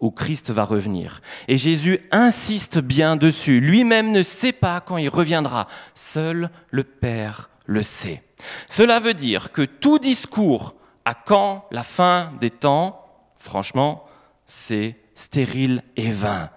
où 0.00 0.12
Christ 0.12 0.50
va 0.50 0.62
revenir. 0.62 1.22
Et 1.48 1.58
Jésus 1.58 1.98
insiste 2.12 2.78
bien 2.78 3.16
dessus. 3.16 3.58
Lui-même 3.58 4.12
ne 4.12 4.22
sait 4.22 4.52
pas 4.52 4.80
quand 4.80 4.96
il 4.96 5.08
reviendra. 5.08 5.66
Seul 5.94 6.50
le 6.70 6.84
Père 6.84 7.50
le 7.66 7.82
sait. 7.82 8.22
Cela 8.68 9.00
veut 9.00 9.14
dire 9.14 9.50
que 9.50 9.62
tout 9.62 9.98
discours 9.98 10.76
à 11.08 11.14
quand 11.14 11.64
la 11.70 11.84
fin 11.84 12.32
des 12.38 12.50
temps, 12.50 13.02
franchement, 13.38 14.04
c'est 14.44 14.94
stérile 15.14 15.80
et 15.96 16.10
vain. 16.10 16.50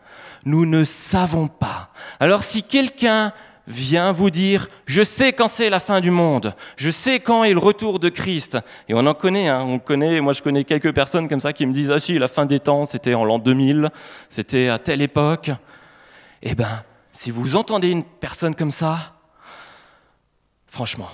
Nous 0.44 0.66
ne 0.66 0.84
savons 0.84 1.48
pas. 1.48 1.92
Alors 2.20 2.44
si 2.44 2.62
quelqu'un 2.62 3.32
vient 3.66 4.12
vous 4.12 4.30
dire, 4.30 4.68
je 4.86 5.04
sais 5.04 5.32
quand 5.32 5.48
c'est 5.48 5.70
la 5.70 5.80
fin 5.80 6.02
du 6.02 6.12
monde, 6.12 6.54
je 6.76 6.90
sais 6.90 7.22
quand 7.22 7.46
est 7.46 7.54
le 7.54 7.60
retour 7.60 7.98
de 7.98 8.10
Christ, 8.10 8.58
et 8.90 8.94
on 8.94 9.06
en 9.06 9.14
connaît, 9.14 9.48
hein, 9.48 9.62
on 9.62 9.80
connaît, 9.80 10.20
moi 10.20 10.34
je 10.34 10.42
connais 10.42 10.66
quelques 10.66 10.94
personnes 10.94 11.30
comme 11.30 11.40
ça 11.40 11.54
qui 11.54 11.66
me 11.66 11.72
disent, 11.72 11.90
ah 11.90 12.02
si, 12.02 12.20
la 12.20 12.28
fin 12.28 12.46
des 12.46 12.60
temps, 12.60 12.84
c'était 12.84 13.14
en 13.14 13.24
l'an 13.24 13.40
2000, 13.40 13.90
c'était 14.28 14.68
à 14.68 14.80
telle 14.80 15.02
époque. 15.02 15.52
Eh 16.42 16.56
ben, 16.56 16.84
si 17.14 17.32
vous 17.32 17.56
entendez 17.56 17.90
une 17.90 18.04
personne 18.04 18.54
comme 18.54 18.72
ça, 18.72 19.14
franchement, 20.68 21.08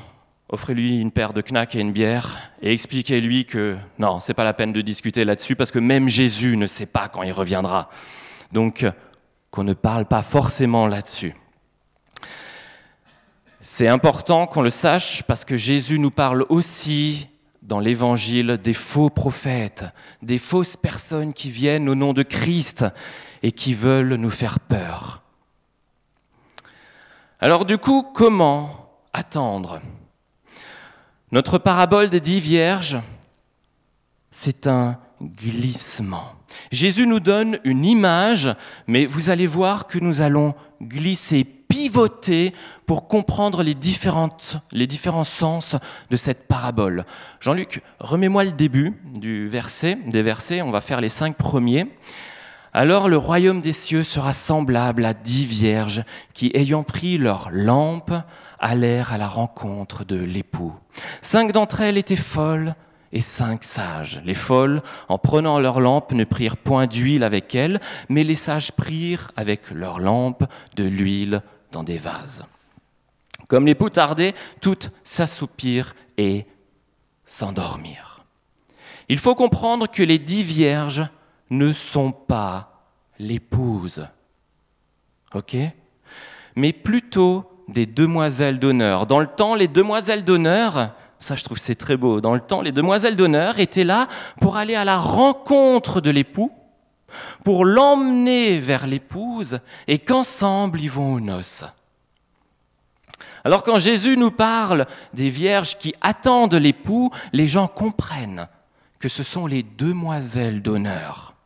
offrez-lui 0.50 1.00
une 1.00 1.12
paire 1.12 1.34
de 1.34 1.42
knacks 1.42 1.76
et 1.76 1.80
une 1.80 1.92
bière 1.92 2.38
et 2.62 2.72
expliquez-lui 2.72 3.46
que 3.46 3.78
non, 4.00 4.20
c'est 4.20 4.34
pas 4.34 4.44
la 4.44 4.54
peine 4.54 4.74
de 4.74 4.82
discuter 4.82 5.26
là-dessus 5.26 5.56
parce 5.56 5.72
que 5.72 5.80
même 5.80 6.08
Jésus 6.08 6.58
ne 6.58 6.68
sait 6.68 6.86
pas 6.86 7.10
quand 7.10 7.24
il 7.24 7.32
reviendra. 7.32 7.90
Donc, 8.52 8.86
qu'on 9.52 9.64
ne 9.64 9.74
parle 9.74 10.06
pas 10.06 10.22
forcément 10.22 10.88
là-dessus. 10.88 11.36
C'est 13.60 13.88
important 13.88 14.48
qu'on 14.48 14.62
le 14.62 14.70
sache 14.70 15.24
parce 15.24 15.44
que 15.44 15.58
Jésus 15.58 16.00
nous 16.00 16.12
parle 16.12 16.46
aussi 16.48 17.28
dans 17.62 17.80
l'Évangile 17.80 18.58
des 18.64 18.74
faux 18.74 19.10
prophètes, 19.10 19.84
des 20.22 20.38
fausses 20.38 20.78
personnes 20.78 21.34
qui 21.34 21.50
viennent 21.50 21.90
au 21.90 21.96
nom 21.96 22.14
de 22.14 22.24
Christ 22.24 22.86
et 23.44 23.52
qui 23.52 23.74
veulent 23.74 24.14
nous 24.14 24.30
faire 24.30 24.60
peur. 24.62 25.24
Alors 27.40 27.66
du 27.66 27.78
coup, 27.78 28.04
comment 28.14 28.90
attendre? 29.12 29.82
Notre 31.32 31.58
parabole 31.58 32.10
des 32.10 32.22
dix 32.22 32.40
vierges, 32.40 32.98
c'est 34.32 34.66
un 34.66 34.98
glissement. 35.22 36.34
Jésus 36.72 37.06
nous 37.06 37.20
donne 37.20 37.60
une 37.66 37.84
image, 37.84 38.56
mais 38.88 39.06
vous 39.06 39.30
allez 39.30 39.48
voir 39.48 39.88
que 39.88 40.00
nous 40.00 40.22
allons 40.22 40.56
glisser, 40.82 41.44
pivoter 41.44 42.54
pour 42.86 43.10
comprendre 43.10 43.62
les, 43.62 43.74
différentes, 43.74 44.58
les 44.72 44.88
différents 44.88 45.26
sens 45.26 45.76
de 46.10 46.16
cette 46.16 46.48
parabole. 46.48 47.06
Jean-Luc, 47.42 47.82
remets-moi 48.00 48.46
le 48.46 48.52
début 48.52 48.94
du 49.16 49.50
verset, 49.50 49.98
des 50.08 50.22
versets, 50.22 50.62
on 50.62 50.72
va 50.72 50.80
faire 50.80 51.02
les 51.02 51.10
cinq 51.10 51.36
premiers. 51.36 51.88
Alors 52.80 53.10
le 53.10 53.18
royaume 53.18 53.60
des 53.60 53.74
cieux 53.74 54.04
sera 54.04 54.34
semblable 54.34 55.04
à 55.04 55.16
dix 55.16 55.48
vierges 55.48 56.04
qui, 56.36 56.52
ayant 56.54 56.84
pris 56.84 57.18
leur 57.18 57.50
lampe, 57.52 58.14
allèrent 58.60 59.12
à 59.12 59.18
la 59.18 59.28
rencontre 59.28 60.06
de 60.06 60.16
l'époux. 60.16 60.76
Cinq 61.24 61.54
d'entre 61.54 61.82
elles 61.82 61.98
étaient 61.98 62.16
folles 62.16 62.76
et 63.12 63.22
cinq 63.22 63.64
sages. 63.64 64.22
Les 64.24 64.36
folles, 64.36 64.84
en 65.10 65.18
prenant 65.18 65.58
leurs 65.58 65.80
lampes, 65.80 66.12
ne 66.12 66.24
prirent 66.24 66.56
point 66.56 66.86
d'huile 66.86 67.24
avec 67.24 67.56
elles, 67.56 67.82
mais 68.10 68.24
les 68.24 68.36
sages 68.36 68.72
prirent 68.72 69.32
avec 69.36 69.72
leurs 69.72 70.00
lampes 70.00 70.44
de 70.76 70.84
l'huile 70.84 71.42
dans 71.72 71.84
des 71.84 71.98
vases. 71.98 72.44
Comme 73.48 73.66
les 73.66 73.74
poutardaient, 73.74 74.36
toutes 74.62 74.92
s'assoupirent 75.04 75.96
et 76.20 76.46
s'endormirent. 77.26 78.24
Il 79.10 79.18
faut 79.18 79.34
comprendre 79.34 79.88
que 79.90 80.04
les 80.04 80.20
dix 80.20 80.44
vierges 80.44 81.08
ne 81.50 81.74
sont 81.74 82.12
pas 82.12 82.84
l'épouse, 83.20 84.08
ok? 85.34 85.56
Mais 86.56 86.74
plutôt 86.74 87.50
des 87.68 87.86
demoiselles 87.86 88.60
d'honneur. 88.60 89.06
Dans 89.06 89.20
le 89.20 89.28
temps, 89.28 89.56
les 89.56 89.68
demoiselles 89.68 90.24
d'honneur, 90.24 90.94
ça, 91.20 91.36
je 91.36 91.44
trouve 91.44 91.58
c'est 91.58 91.76
très 91.76 91.98
beau. 91.98 92.22
Dans 92.22 92.34
le 92.34 92.40
temps, 92.40 92.62
les 92.62 92.72
demoiselles 92.72 93.16
d'honneur 93.16 93.60
étaient 93.60 93.84
là 93.84 94.08
pour 94.40 94.58
aller 94.58 94.76
à 94.76 94.86
la 94.86 94.98
rencontre 94.98 96.02
de 96.02 96.10
l'époux, 96.10 96.52
pour 97.44 97.66
l'emmener 97.66 98.60
vers 98.60 98.88
l'épouse, 98.88 99.60
et 99.88 100.00
qu'ensemble 100.00 100.82
ils 100.82 100.92
vont 100.92 101.14
aux 101.14 101.20
noces. 101.20 101.64
Alors 103.44 103.64
quand 103.64 103.80
Jésus 103.80 104.18
nous 104.18 104.32
parle 104.32 104.86
des 105.14 105.30
vierges 105.30 105.78
qui 105.78 105.94
attendent 106.02 106.56
l'époux, 106.56 107.12
les 107.32 107.48
gens 107.48 107.68
comprennent 107.68 108.48
que 109.00 109.10
ce 109.10 109.24
sont 109.24 109.48
les 109.48 109.64
demoiselles 109.64 110.62
d'honneur. 110.62 111.37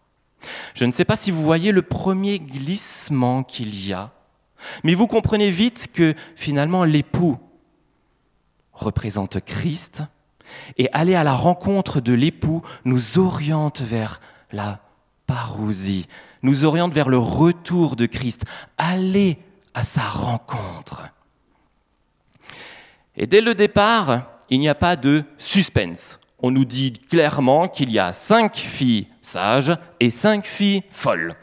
Je 0.74 0.86
ne 0.86 0.92
sais 0.92 1.06
pas 1.06 1.16
si 1.16 1.32
vous 1.32 1.44
voyez 1.44 1.72
le 1.72 1.82
premier 1.82 2.40
glissement 2.40 3.44
qu'il 3.44 3.86
y 3.86 3.94
a, 3.94 4.12
mais 4.84 4.94
vous 4.94 5.08
comprenez 5.08 5.50
vite 5.50 5.90
que 5.94 6.14
finalement 6.36 6.84
l'époux, 6.84 7.38
représente 8.74 9.40
Christ, 9.42 10.04
et 10.78 10.90
aller 10.92 11.16
à 11.16 11.24
la 11.24 11.34
rencontre 11.34 12.02
de 12.02 12.14
l'époux 12.14 12.62
nous 12.84 13.18
oriente 13.18 13.82
vers 13.82 14.20
la 14.52 14.80
parousie, 15.28 16.08
nous 16.44 16.66
oriente 16.66 16.94
vers 16.94 17.10
le 17.10 17.18
retour 17.18 17.96
de 17.96 18.06
Christ, 18.06 18.44
aller 18.78 19.38
à 19.74 19.84
sa 19.84 20.02
rencontre. 20.02 21.04
Et 23.16 23.28
dès 23.28 23.42
le 23.42 23.56
départ, 23.56 24.30
il 24.50 24.60
n'y 24.60 24.70
a 24.70 24.76
pas 24.76 24.96
de 24.96 25.24
suspense. 25.38 26.20
On 26.40 26.52
nous 26.52 26.66
dit 26.66 26.94
clairement 26.94 27.68
qu'il 27.68 27.92
y 27.92 28.00
a 28.00 28.14
cinq 28.14 28.58
filles 28.58 29.08
sages 29.32 29.72
et 30.00 30.10
cinq 30.10 30.46
filles 30.46 30.84
folles. 30.92 31.36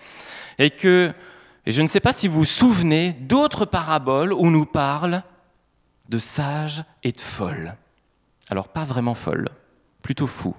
Et 0.58 0.70
que, 0.70 1.12
je 1.66 1.82
ne 1.82 1.88
sais 1.88 2.00
pas 2.00 2.12
si 2.12 2.28
vous 2.28 2.40
vous 2.40 2.44
souvenez 2.44 3.12
d'autres 3.12 3.64
paraboles 3.64 4.32
où 4.32 4.50
nous 4.50 4.66
parle 4.66 5.22
de 6.08 6.18
sage 6.18 6.84
et 7.02 7.12
de 7.12 7.20
folle. 7.20 7.76
Alors 8.50 8.68
pas 8.68 8.84
vraiment 8.84 9.14
folle, 9.14 9.48
plutôt 10.02 10.26
fou. 10.26 10.54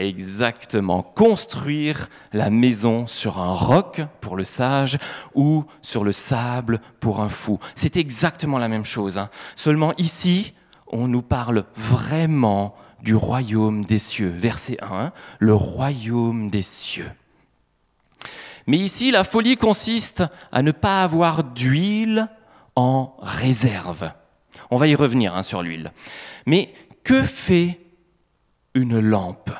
Exactement. 0.00 1.02
Construire 1.02 2.08
la 2.32 2.48
maison 2.48 3.06
sur 3.06 3.38
un 3.38 3.52
roc 3.52 4.00
pour 4.22 4.34
le 4.34 4.44
sage 4.44 4.96
ou 5.34 5.64
sur 5.82 6.04
le 6.04 6.12
sable 6.12 6.80
pour 7.00 7.20
un 7.20 7.28
fou. 7.28 7.58
C'est 7.74 7.98
exactement 7.98 8.56
la 8.56 8.68
même 8.68 8.86
chose. 8.86 9.18
Hein. 9.18 9.28
Seulement 9.56 9.92
ici, 9.98 10.54
on 10.86 11.06
nous 11.06 11.20
parle 11.20 11.64
vraiment 11.76 12.74
du 13.02 13.14
royaume 13.14 13.84
des 13.84 13.98
cieux. 13.98 14.32
Verset 14.36 14.76
1, 14.82 15.12
le 15.38 15.54
royaume 15.54 16.50
des 16.50 16.62
cieux. 16.62 17.10
Mais 18.66 18.78
ici, 18.78 19.10
la 19.10 19.24
folie 19.24 19.56
consiste 19.56 20.24
à 20.52 20.62
ne 20.62 20.72
pas 20.72 21.02
avoir 21.02 21.44
d'huile 21.44 22.28
en 22.76 23.14
réserve. 23.20 24.12
On 24.70 24.76
va 24.76 24.86
y 24.86 24.94
revenir 24.94 25.34
hein, 25.34 25.42
sur 25.42 25.62
l'huile. 25.62 25.92
Mais 26.46 26.72
que 27.02 27.22
fait 27.22 27.80
une 28.74 29.00
lampe? 29.00 29.50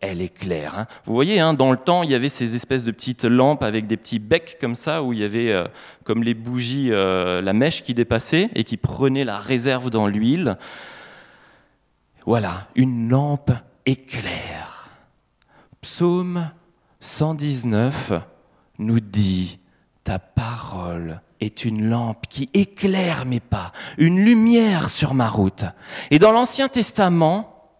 Elle 0.00 0.22
est 0.22 0.34
claire. 0.34 0.78
Hein. 0.78 0.86
Vous 1.04 1.14
voyez, 1.14 1.40
hein, 1.40 1.52
dans 1.52 1.70
le 1.70 1.76
temps, 1.76 2.02
il 2.02 2.10
y 2.10 2.14
avait 2.14 2.30
ces 2.30 2.54
espèces 2.54 2.84
de 2.84 2.90
petites 2.90 3.24
lampes 3.24 3.62
avec 3.62 3.86
des 3.86 3.98
petits 3.98 4.18
becs 4.18 4.56
comme 4.58 4.74
ça, 4.74 5.02
où 5.02 5.12
il 5.12 5.18
y 5.18 5.24
avait 5.24 5.52
euh, 5.52 5.64
comme 6.04 6.22
les 6.22 6.32
bougies, 6.32 6.88
euh, 6.90 7.42
la 7.42 7.52
mèche 7.52 7.82
qui 7.82 7.92
dépassait 7.92 8.48
et 8.54 8.64
qui 8.64 8.78
prenait 8.78 9.24
la 9.24 9.38
réserve 9.38 9.90
dans 9.90 10.06
l'huile. 10.06 10.56
Voilà, 12.26 12.68
une 12.74 13.08
lampe 13.08 13.52
éclaire. 13.86 14.88
Psaume 15.80 16.50
119 17.00 18.12
nous 18.78 19.00
dit, 19.00 19.58
ta 20.04 20.18
parole 20.18 21.22
est 21.40 21.64
une 21.64 21.88
lampe 21.88 22.26
qui 22.28 22.50
éclaire 22.52 23.24
mes 23.24 23.40
pas, 23.40 23.72
une 23.96 24.22
lumière 24.22 24.90
sur 24.90 25.14
ma 25.14 25.28
route. 25.28 25.64
Et 26.10 26.18
dans 26.18 26.32
l'Ancien 26.32 26.68
Testament, 26.68 27.70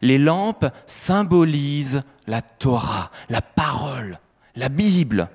les 0.00 0.18
lampes 0.18 0.66
symbolisent 0.86 2.02
la 2.26 2.42
Torah, 2.42 3.10
la 3.28 3.42
parole, 3.42 4.18
la 4.56 4.68
Bible. 4.68 5.28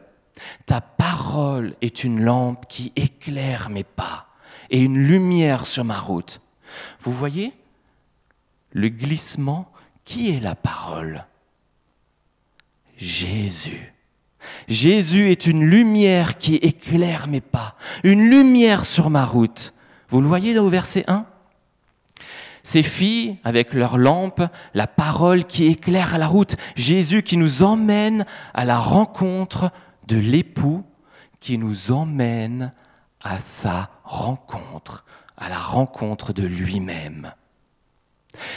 Ta 0.66 0.82
parole 0.82 1.76
est 1.82 2.04
une 2.04 2.22
lampe 2.22 2.66
qui 2.68 2.92
éclaire 2.98 3.70
mes 3.70 3.86
pas 3.86 4.28
et 4.70 4.80
une 4.80 4.98
lumière 4.98 5.66
sur 5.66 5.86
ma 5.86 6.00
route. 6.00 6.42
Vous 7.00 7.14
voyez 7.14 7.54
le 8.74 8.90
glissement 8.90 9.72
Qui 10.04 10.36
est 10.36 10.42
la 10.42 10.56
parole? 10.56 11.26
Jésus. 12.98 13.94
Jésus 14.68 15.32
est 15.32 15.46
une 15.46 15.64
lumière 15.64 16.38
qui 16.38 16.56
éclaire 16.56 17.28
mes 17.28 17.40
pas, 17.40 17.76
une 18.04 18.30
lumière 18.30 18.84
sur 18.84 19.10
ma 19.10 19.26
route. 19.26 19.74
Vous 20.10 20.20
le 20.20 20.28
voyez 20.28 20.58
au 20.60 20.68
verset 20.68 21.06
1 21.08 21.26
ces 22.66 22.82
filles, 22.82 23.36
avec 23.44 23.74
leurs 23.74 23.98
lampes, 23.98 24.44
la 24.74 24.88
parole 24.88 25.44
qui 25.44 25.66
éclaire 25.66 26.18
la 26.18 26.28
route, 26.28 26.56
Jésus 26.78 27.22
qui 27.22 27.36
nous 27.36 27.62
emmène 27.62 28.26
à 28.54 28.64
la 28.64 28.80
rencontre 28.80 29.70
de 30.08 30.16
l'époux, 30.16 30.86
qui 31.42 31.58
nous 31.58 31.92
emmène 31.92 32.72
à 33.22 33.42
sa 33.42 33.90
rencontre, 34.06 35.04
à 35.36 35.50
la 35.50 35.60
rencontre 35.60 36.32
de 36.32 36.44
lui-même. 36.44 37.34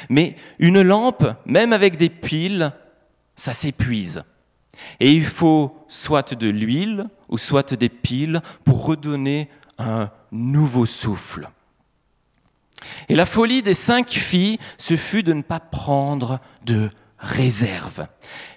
Mais 0.08 0.36
une 0.58 0.82
lampe, 0.82 1.26
même 1.44 1.72
avec 1.72 1.96
des 1.96 2.08
piles, 2.08 2.72
ça 3.36 3.52
s'épuise. 3.52 4.24
Et 5.00 5.12
il 5.12 5.24
faut 5.24 5.84
soit 5.88 6.34
de 6.34 6.48
l'huile 6.48 7.06
ou 7.28 7.38
soit 7.38 7.74
des 7.74 7.88
piles 7.88 8.40
pour 8.64 8.84
redonner 8.84 9.48
un 9.78 10.10
nouveau 10.32 10.86
souffle. 10.86 11.48
Et 13.08 13.14
la 13.14 13.26
folie 13.26 13.62
des 13.62 13.74
cinq 13.74 14.10
filles, 14.10 14.58
ce 14.78 14.96
fut 14.96 15.22
de 15.22 15.32
ne 15.32 15.42
pas 15.42 15.60
prendre 15.60 16.40
de 16.64 16.90
réserve. 17.18 18.06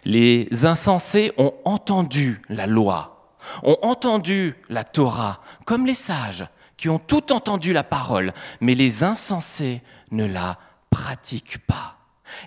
Les 0.06 0.66
insensés 0.66 1.32
ont 1.38 1.54
entendu 1.66 2.42
la 2.50 2.68
loi, 2.68 3.34
ont 3.64 3.78
entendu 3.82 4.56
la 4.70 4.84
Torah, 4.84 5.42
comme 5.66 5.86
les 5.86 5.96
sages 5.96 6.46
qui 6.78 6.90
ont 6.90 7.00
tout 7.00 7.34
entendu 7.34 7.74
la 7.74 7.84
parole, 7.84 8.34
mais 8.62 8.74
les 8.74 9.04
insensés 9.04 9.82
ne 10.12 10.26
la 10.26 10.58
pratiquent 11.00 11.66
pas. 11.66 11.98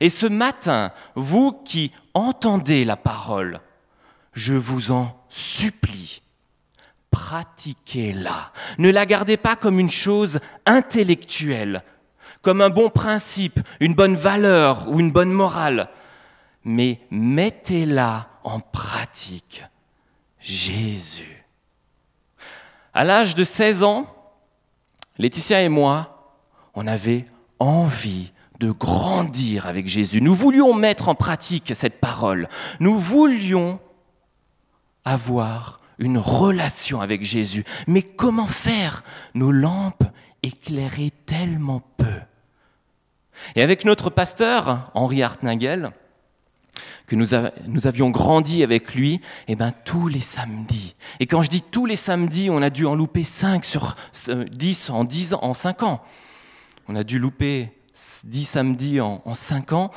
Et 0.00 0.10
ce 0.10 0.26
matin, 0.26 0.92
vous 1.14 1.52
qui 1.64 1.90
entendez 2.12 2.84
la 2.84 2.96
parole, 2.96 3.60
je 4.34 4.54
vous 4.54 4.92
en 4.92 5.24
supplie, 5.30 6.22
pratiquez-la. 7.10 8.52
Ne 8.76 8.90
la 8.90 9.06
gardez 9.06 9.38
pas 9.38 9.56
comme 9.56 9.80
une 9.80 9.90
chose 9.90 10.38
intellectuelle, 10.66 11.82
comme 12.42 12.60
un 12.60 12.68
bon 12.68 12.90
principe, 12.90 13.58
une 13.80 13.94
bonne 13.94 14.16
valeur 14.16 14.86
ou 14.88 15.00
une 15.00 15.12
bonne 15.12 15.32
morale, 15.32 15.88
mais 16.64 17.00
mettez-la 17.10 18.28
en 18.44 18.60
pratique. 18.60 19.64
Jésus. 20.40 21.44
À 22.92 23.04
l'âge 23.04 23.34
de 23.34 23.44
16 23.44 23.82
ans, 23.82 24.06
Laetitia 25.16 25.62
et 25.62 25.68
moi, 25.70 26.36
on 26.74 26.86
avait 26.86 27.24
envie 27.58 28.32
de 28.62 28.70
grandir 28.70 29.66
avec 29.66 29.88
Jésus. 29.88 30.22
Nous 30.22 30.35
voulions 30.35 30.72
mettre 30.72 31.09
en 31.09 31.16
pratique 31.16 31.72
cette 31.75 31.98
parole. 31.98 32.48
Nous 32.79 32.96
voulions 32.96 33.81
avoir 35.05 35.81
une 35.98 36.18
relation 36.18 37.01
avec 37.01 37.25
Jésus. 37.25 37.64
Mais 37.88 38.03
comment 38.03 38.46
faire? 38.46 39.03
Nos 39.35 39.51
lampes 39.51 40.05
éclairaient 40.44 41.11
tellement 41.27 41.83
peu. 41.96 42.20
Et 43.57 43.62
avec 43.62 43.85
notre 43.85 44.11
pasteur, 44.11 44.92
Henri 44.94 45.25
Hartnagel, 45.25 45.90
que 47.09 47.16
nous, 47.16 47.35
avions 47.87 48.11
grandi 48.11 48.62
avec 48.62 48.94
lui, 48.94 49.20
eh 49.48 49.57
ben, 49.57 49.72
tous 49.85 50.07
les 50.07 50.20
samedis. 50.20 50.94
Et 51.18 51.27
quand 51.27 51.42
je 51.42 51.51
dis 51.51 51.62
tous 51.62 51.85
les 51.85 51.96
samedis, 51.96 52.48
on 52.48 52.62
a 52.62 52.70
dû 52.70 52.87
en 52.87 52.94
louper 52.94 53.25
5 53.25 53.64
sur 53.64 53.96
10 54.29 54.90
en 54.90 55.03
10 55.03 55.35
ans, 55.35 55.40
en 55.42 55.53
5 55.53 55.83
ans. 55.83 56.01
On 56.87 56.94
a 56.94 57.03
dû 57.03 57.18
louper 57.18 57.72
10 58.24 58.44
samedis 58.44 59.00
en, 59.00 59.22
en 59.24 59.35
5 59.35 59.72
ans 59.72 59.90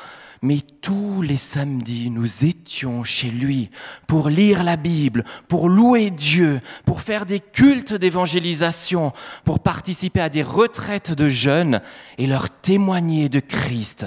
mais 0.46 0.60
tous 0.82 1.24
les 1.24 1.38
samedis, 1.38 2.12
nous 2.12 2.46
étions 2.46 3.04
chez 3.04 3.30
lui 3.30 3.72
pour 4.08 4.30
lire 4.30 4.64
la 4.64 4.78
Bible, 4.78 5.24
pour 5.48 5.70
louer 5.70 6.12
Dieu, 6.12 6.62
pour 6.86 7.02
faire 7.02 7.26
des 7.26 7.40
cultes 7.40 7.96
d'évangélisation, 7.96 9.12
pour 9.44 9.60
participer 9.60 10.22
à 10.22 10.30
des 10.30 10.44
retraites 10.44 11.12
de 11.12 11.28
jeunes 11.28 11.82
et 12.20 12.28
leur 12.28 12.52
témoigner 12.52 13.28
de 13.28 13.40
Christ. 13.40 14.06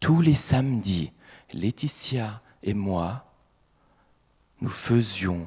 Tous 0.00 0.20
les 0.20 0.34
samedis, 0.34 1.12
Laetitia 1.52 2.40
et 2.64 2.74
moi, 2.74 3.26
nous 4.60 4.68
faisions 4.68 5.46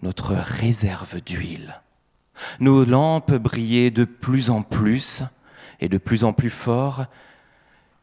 notre 0.00 0.32
réserve 0.32 1.20
d'huile. 1.20 1.82
Nos 2.60 2.84
lampes 2.84 3.34
brillaient 3.34 3.90
de 3.90 4.04
plus 4.04 4.48
en 4.48 4.62
plus 4.62 5.22
et 5.82 5.88
de 5.88 5.98
plus 5.98 6.22
en 6.22 6.32
plus 6.32 6.48
fort, 6.48 7.06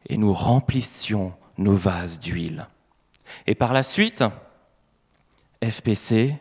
et 0.06 0.18
nous 0.18 0.34
remplissions 0.34 1.32
nos 1.56 1.74
vases 1.74 2.20
d'huile. 2.20 2.66
Et 3.46 3.54
par 3.54 3.72
la 3.72 3.82
suite, 3.82 4.22
FPC, 5.64 6.36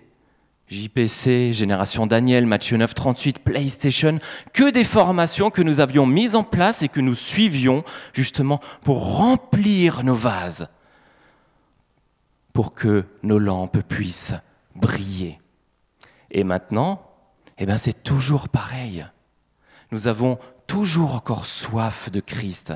JPC, 0.68 1.54
Génération 1.54 2.08
Daniel, 2.08 2.46
Mathieu 2.46 2.76
9, 2.76 2.94
38, 2.94 3.40
PlayStation, 3.40 4.20
que 4.52 4.70
des 4.70 4.84
formations 4.84 5.50
que 5.50 5.62
nous 5.62 5.80
avions 5.80 6.06
mises 6.06 6.36
en 6.36 6.44
place 6.44 6.84
et 6.84 6.90
que 6.90 7.00
nous 7.00 7.16
suivions 7.16 7.86
justement 8.14 8.60
pour 8.84 9.16
remplir 9.16 10.04
nos 10.04 10.16
vases, 10.16 10.68
pour 12.54 12.74
que 12.74 13.06
nos 13.24 13.40
lampes 13.40 13.80
puissent 13.88 14.36
briller. 14.76 15.40
Et 16.32 16.44
maintenant, 16.44 17.02
eh 17.58 17.66
ben 17.66 17.78
c'est 17.78 18.04
toujours 18.04 18.50
pareil. 18.50 19.06
Nous 19.92 20.08
avons 20.08 20.38
toujours 20.68 21.16
encore 21.16 21.46
soif 21.46 22.12
de 22.12 22.20
Christ, 22.20 22.74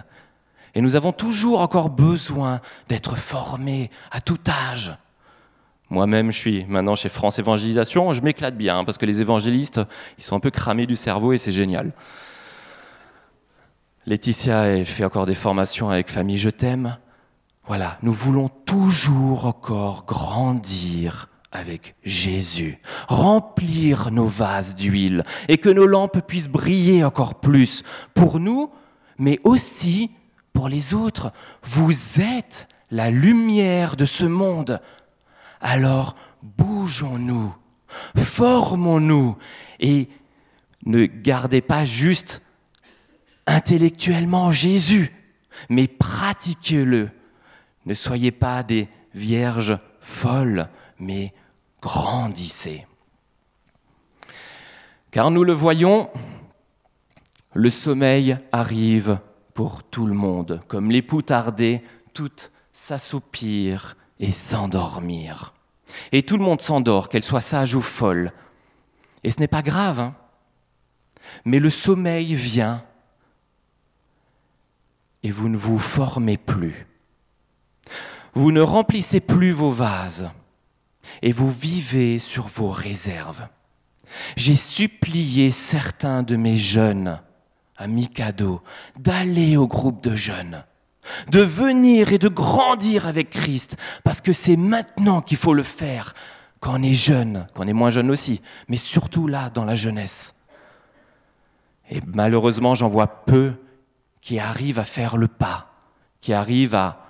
et 0.76 0.82
nous 0.82 0.96
avons 0.96 1.12
toujours 1.12 1.62
encore 1.62 1.90
besoin 1.90 2.62
d'être 2.90 3.16
formés 3.16 3.92
à 4.12 4.22
tout 4.22 4.40
âge. 4.48 4.98
Moi-même, 5.90 6.32
je 6.32 6.38
suis 6.38 6.66
maintenant 6.66 6.96
chez 6.96 7.10
France 7.10 7.38
Évangélisation, 7.38 8.14
je 8.14 8.22
m'éclate 8.22 8.58
bien, 8.58 8.80
hein, 8.80 8.84
parce 8.84 8.98
que 8.98 9.06
les 9.06 9.22
évangélistes, 9.22 9.82
ils 10.18 10.24
sont 10.24 10.36
un 10.36 10.40
peu 10.40 10.50
cramés 10.50 10.88
du 10.88 10.96
cerveau 10.96 11.34
et 11.34 11.38
c'est 11.38 11.52
génial. 11.52 11.92
Laetitia, 14.08 14.66
elle 14.66 14.86
fait 14.86 15.06
encore 15.06 15.28
des 15.28 15.36
formations 15.36 15.90
avec 15.90 16.10
Famille 16.10 16.38
Je 16.38 16.50
t'aime. 16.50 16.98
Voilà, 17.68 17.98
nous 18.02 18.12
voulons 18.12 18.50
toujours 18.50 19.46
encore 19.46 20.06
grandir 20.06 21.30
avec 21.54 21.96
Jésus, 22.04 22.80
remplir 23.08 24.12
nos 24.12 24.26
vases 24.26 24.76
d'huile 24.76 25.24
et 25.48 25.58
que 25.58 25.70
nos 25.70 25.86
lampes 25.86 26.26
puissent 26.28 26.50
briller 26.50 27.04
encore 27.04 27.40
plus 27.40 27.84
pour 28.16 28.40
nous, 28.40 28.72
mais 29.20 29.40
aussi 29.44 30.12
pour 30.52 30.68
les 30.68 30.96
autres. 30.96 31.32
Vous 31.64 32.20
êtes 32.20 32.68
la 32.90 33.12
lumière 33.12 33.96
de 33.96 34.06
ce 34.06 34.26
monde. 34.26 34.82
Alors 35.62 36.16
bougeons-nous, 36.42 37.56
formons-nous 38.18 39.38
et 39.80 40.10
ne 40.86 41.06
gardez 41.06 41.62
pas 41.62 41.86
juste 41.86 42.42
intellectuellement 43.46 44.52
Jésus. 44.52 45.14
mais 45.70 45.88
pratiquez-le. 45.88 47.12
Ne 47.86 47.94
soyez 47.94 48.32
pas 48.32 48.64
des 48.64 48.88
vierges 49.14 49.78
folles, 50.02 50.70
mais 50.98 51.32
grandissez. 51.84 52.88
Car 55.12 55.30
nous 55.30 55.44
le 55.44 55.52
voyons, 55.52 56.10
le 57.54 57.70
sommeil 57.70 58.38
arrive 58.54 59.20
pour 59.54 59.84
tout 59.84 60.08
le 60.08 60.14
monde, 60.14 60.62
comme 60.70 60.90
l'époux 60.90 61.22
tardé, 61.22 61.84
tout 62.14 62.32
s'assoupir 62.72 63.98
et 64.20 64.32
s'endormir. 64.32 65.54
Et 66.14 66.24
tout 66.24 66.38
le 66.38 66.46
monde 66.46 66.62
s'endort, 66.62 67.10
qu'elle 67.10 67.24
soit 67.24 67.42
sage 67.42 67.76
ou 67.76 67.82
folle. 67.82 68.32
Et 69.26 69.30
ce 69.30 69.40
n'est 69.40 69.48
pas 69.48 69.62
grave, 69.62 70.00
hein 70.00 70.16
mais 71.46 71.60
le 71.60 71.70
sommeil 71.70 72.34
vient 72.36 72.84
et 75.24 75.32
vous 75.32 75.48
ne 75.48 75.56
vous 75.56 75.80
formez 75.80 76.38
plus. 76.38 76.86
Vous 78.34 78.52
ne 78.52 78.62
remplissez 78.62 79.22
plus 79.22 79.52
vos 79.52 79.72
vases 79.72 80.30
et 81.22 81.32
vous 81.32 81.52
vivez 81.52 82.20
sur 82.20 82.48
vos 82.48 82.70
réserves. 82.70 83.48
J'ai 84.36 84.56
supplié 84.56 85.52
certains 85.52 86.24
de 86.24 86.36
mes 86.36 86.56
jeunes 86.56 87.20
amis 87.78 88.08
cadeaux 88.08 88.62
d'aller 88.98 89.58
au 89.58 89.68
groupe 89.68 90.04
de 90.04 90.16
jeunes, 90.16 90.64
de 91.30 91.42
venir 91.42 92.14
et 92.14 92.18
de 92.18 92.28
grandir 92.28 93.08
avec 93.08 93.30
Christ, 93.30 93.78
parce 94.04 94.22
que 94.22 94.34
c'est 94.34 94.58
maintenant 94.58 95.22
qu'il 95.22 95.38
faut 95.38 95.54
le 95.54 95.64
faire, 95.64 96.14
quand 96.60 96.80
on 96.80 96.84
est 96.84 96.94
jeune, 96.94 97.48
quand 97.54 97.66
on 97.66 97.68
est 97.68 97.74
moins 97.74 97.90
jeune 97.90 98.10
aussi, 98.10 98.42
mais 98.70 98.78
surtout 98.78 99.28
là, 99.28 99.50
dans 99.50 99.66
la 99.66 99.76
jeunesse. 99.76 100.34
Et 101.90 102.00
malheureusement, 102.08 102.76
j'en 102.76 102.88
vois 102.88 103.26
peu 103.26 103.54
qui 104.22 104.40
arrivent 104.40 104.80
à 104.80 104.86
faire 104.86 105.18
le 105.18 105.28
pas, 105.28 105.74
qui 106.22 106.34
arrivent 106.34 106.76
à 106.76 107.06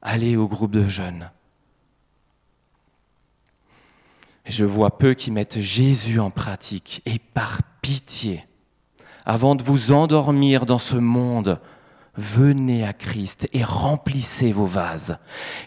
aller 0.00 0.36
au 0.36 0.46
groupe 0.46 0.70
de 0.70 0.88
jeunes. 0.88 1.30
Je 4.48 4.64
vois 4.64 4.96
peu 4.96 5.12
qui 5.12 5.30
mettent 5.30 5.60
Jésus 5.60 6.18
en 6.18 6.30
pratique 6.30 7.02
et 7.04 7.18
par 7.18 7.60
pitié, 7.82 8.46
avant 9.26 9.54
de 9.54 9.62
vous 9.62 9.92
endormir 9.92 10.64
dans 10.64 10.78
ce 10.78 10.96
monde, 10.96 11.60
venez 12.16 12.84
à 12.86 12.94
Christ 12.94 13.46
et 13.52 13.62
remplissez 13.62 14.50
vos 14.50 14.64
vases. 14.64 15.18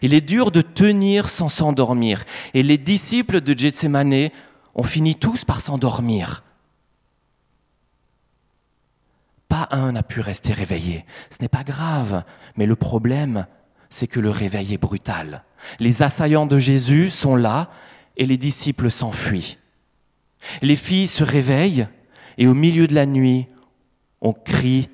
Il 0.01 0.15
est 0.15 0.21
dur 0.21 0.49
de 0.49 0.61
tenir 0.61 1.29
sans 1.29 1.47
s'endormir 1.47 2.23
et 2.55 2.63
les 2.63 2.79
disciples 2.79 3.39
de 3.41 3.57
Gethsemane 3.57 4.29
ont 4.73 4.83
fini 4.83 5.13
tous 5.13 5.45
par 5.45 5.61
s'endormir. 5.61 6.43
Pas 9.47 9.67
un 9.69 9.91
n'a 9.91 10.03
pu 10.03 10.21
rester 10.21 10.53
réveillé. 10.53 11.05
Ce 11.29 11.37
n'est 11.39 11.49
pas 11.49 11.63
grave, 11.63 12.23
mais 12.55 12.65
le 12.65 12.75
problème, 12.75 13.45
c'est 13.91 14.07
que 14.07 14.19
le 14.19 14.31
réveil 14.31 14.73
est 14.73 14.81
brutal. 14.81 15.43
Les 15.79 16.01
assaillants 16.01 16.47
de 16.47 16.57
Jésus 16.57 17.11
sont 17.11 17.35
là 17.35 17.69
et 18.17 18.25
les 18.25 18.37
disciples 18.37 18.91
s'enfuient. 18.91 19.57
Les 20.61 20.75
filles 20.75 21.07
se 21.07 21.23
réveillent 21.23 21.87
et 22.37 22.47
au 22.47 22.53
milieu 22.53 22.87
de 22.87 22.95
la 22.95 23.05
nuit, 23.05 23.47
on 24.21 24.33
crie 24.33 24.89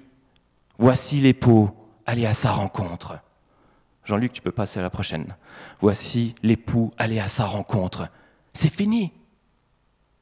Voici 0.79 1.19
l'époux, 1.21 1.71
allez 2.05 2.25
à 2.25 2.33
sa 2.33 2.51
rencontre. 2.51 3.19
Jean-Luc, 4.03 4.31
tu 4.31 4.41
peux 4.41 4.51
passer 4.51 4.79
à 4.79 4.83
la 4.83 4.89
prochaine. 4.89 5.35
Voici 5.81 6.35
l'époux, 6.43 6.91
allez 6.97 7.19
à 7.19 7.27
sa 7.27 7.45
rencontre. 7.45 8.09
C'est 8.53 8.73
fini. 8.73 9.11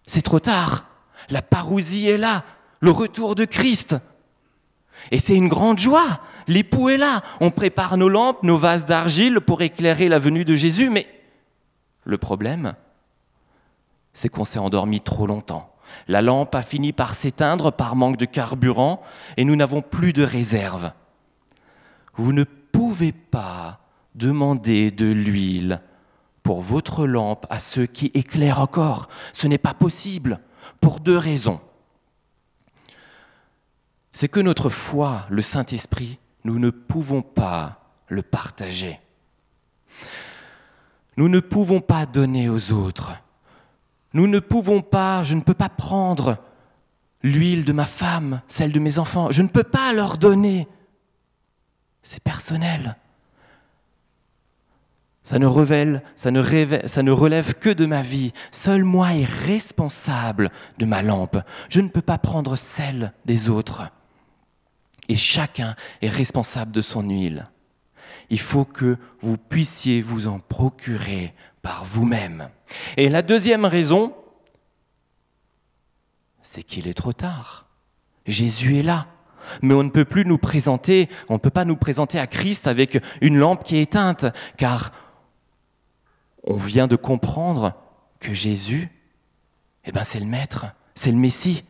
C'est 0.07 0.21
trop 0.21 0.39
tard. 0.39 0.85
La 1.29 1.41
parousie 1.41 2.07
est 2.07 2.17
là. 2.17 2.43
Le 2.79 2.91
retour 2.91 3.35
de 3.35 3.45
Christ. 3.45 3.95
Et 5.11 5.19
c'est 5.19 5.35
une 5.35 5.49
grande 5.49 5.79
joie. 5.79 6.21
L'époux 6.47 6.89
est 6.89 6.97
là. 6.97 7.21
On 7.41 7.51
prépare 7.51 7.97
nos 7.97 8.09
lampes, 8.09 8.43
nos 8.43 8.57
vases 8.57 8.85
d'argile 8.85 9.41
pour 9.41 9.61
éclairer 9.61 10.07
la 10.07 10.19
venue 10.19 10.45
de 10.45 10.55
Jésus. 10.55 10.89
Mais 10.89 11.05
le 12.05 12.17
problème, 12.17 12.75
c'est 14.15 14.29
qu'on 14.29 14.45
s'est 14.45 14.57
endormi 14.57 14.99
trop 14.99 15.27
longtemps. 15.27 15.75
La 16.07 16.23
lampe 16.23 16.55
a 16.55 16.63
fini 16.63 16.91
par 16.91 17.13
s'éteindre 17.13 17.71
par 17.71 17.95
manque 17.95 18.17
de 18.17 18.25
carburant 18.25 19.03
et 19.37 19.45
nous 19.45 19.55
n'avons 19.55 19.83
plus 19.83 20.11
de 20.11 20.23
réserve. 20.23 20.91
Vous 22.15 22.33
ne 22.33 22.43
pouvez 22.43 23.11
pas 23.11 23.81
demander 24.15 24.89
de 24.89 25.05
l'huile 25.05 25.81
pour 26.41 26.63
votre 26.63 27.05
lampe 27.05 27.45
à 27.51 27.59
ceux 27.59 27.85
qui 27.85 28.09
éclairent 28.15 28.59
encore. 28.59 29.09
Ce 29.33 29.45
n'est 29.45 29.59
pas 29.59 29.75
possible 29.75 30.39
pour 30.81 30.99
deux 30.99 31.17
raisons 31.17 31.61
c'est 34.15 34.29
que 34.29 34.39
notre 34.39 34.69
foi, 34.69 35.25
le 35.29 35.41
Saint-Esprit, 35.41 36.19
nous 36.45 36.57
ne 36.57 36.69
pouvons 36.69 37.21
pas 37.21 37.81
le 38.07 38.21
partager. 38.21 39.01
Nous 41.17 41.27
ne 41.27 41.41
pouvons 41.41 41.81
pas 41.81 42.05
donner 42.05 42.47
aux 42.47 42.71
autres. 42.71 43.11
Nous 44.15 44.27
ne 44.27 44.39
pouvons 44.39 44.81
pas, 44.81 45.23
je 45.23 45.35
ne 45.35 45.41
peux 45.41 45.53
pas 45.53 45.67
prendre 45.67 46.37
l'huile 47.21 47.65
de 47.65 47.73
ma 47.73 47.85
femme, 47.85 48.41
celle 48.47 48.71
de 48.71 48.79
mes 48.79 48.97
enfants, 48.97 49.29
je 49.29 49.41
ne 49.41 49.49
peux 49.49 49.63
pas 49.63 49.91
leur 49.91 50.17
donner. 50.17 50.69
C'est 52.01 52.23
personnel. 52.23 52.95
Ça 55.21 55.37
ne, 55.37 55.99
ça 56.15 56.31
ne 56.31 57.11
relève 57.11 57.55
que 57.55 57.69
de 57.69 57.85
ma 57.85 58.03
vie. 58.03 58.31
Seul 58.51 58.85
moi 58.85 59.15
est 59.15 59.25
responsable 59.25 60.49
de 60.77 60.85
ma 60.85 61.01
lampe. 61.01 61.37
Je 61.67 61.81
ne 61.81 61.89
peux 61.89 62.01
pas 62.01 62.17
prendre 62.17 62.55
celle 62.55 63.11
des 63.25 63.49
autres 63.49 63.91
et 65.09 65.17
chacun 65.17 65.75
est 66.01 66.07
responsable 66.07 66.71
de 66.71 66.81
son 66.81 67.09
huile. 67.09 67.49
Il 68.29 68.39
faut 68.39 68.63
que 68.63 68.97
vous 69.19 69.37
puissiez 69.37 70.01
vous 70.01 70.27
en 70.27 70.39
procurer 70.39 71.33
par 71.65 71.83
vous-même. 71.83 72.49
Et 72.95 73.09
la 73.09 73.23
deuxième 73.23 73.65
raison, 73.65 74.13
c'est 76.43 76.61
qu'il 76.61 76.87
est 76.87 76.93
trop 76.93 77.11
tard. 77.11 77.65
Jésus 78.27 78.77
est 78.77 78.83
là. 78.83 79.07
Mais 79.63 79.73
on 79.73 79.81
ne 79.81 79.89
peut 79.89 80.05
plus 80.05 80.25
nous 80.25 80.37
présenter, 80.37 81.09
on 81.27 81.33
ne 81.33 81.39
peut 81.39 81.49
pas 81.49 81.65
nous 81.65 81.75
présenter 81.75 82.19
à 82.19 82.27
Christ 82.27 82.67
avec 82.67 83.03
une 83.19 83.39
lampe 83.39 83.63
qui 83.63 83.77
est 83.77 83.81
éteinte, 83.81 84.27
car 84.57 84.91
on 86.43 86.57
vient 86.57 86.85
de 86.85 86.95
comprendre 86.95 87.73
que 88.19 88.31
Jésus, 88.31 88.91
eh 89.85 89.91
ben 89.91 90.03
c'est 90.03 90.19
le 90.19 90.27
Maître, 90.27 90.67
c'est 90.93 91.11
le 91.11 91.17
Messie. 91.17 91.63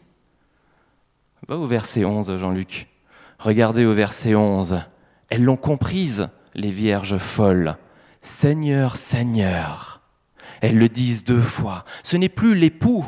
Va 1.47 1.57
au 1.57 1.67
verset 1.67 2.03
11, 2.03 2.35
Jean-Luc. 2.35 2.89
Regardez 3.39 3.85
au 3.85 3.93
verset 3.93 4.35
11. 4.35 4.81
Elles 5.29 5.43
l'ont 5.43 5.55
comprise, 5.55 6.27
les 6.53 6.69
vierges 6.69 7.17
folles. 7.17 7.77
Seigneur, 8.25 8.95
Seigneur. 8.97 10.01
Elles 10.59 10.79
le 10.79 10.89
disent 10.89 11.23
deux 11.23 11.43
fois. 11.43 11.85
Ce 12.01 12.17
n'est 12.17 12.27
plus 12.27 12.55
l'époux. 12.55 13.05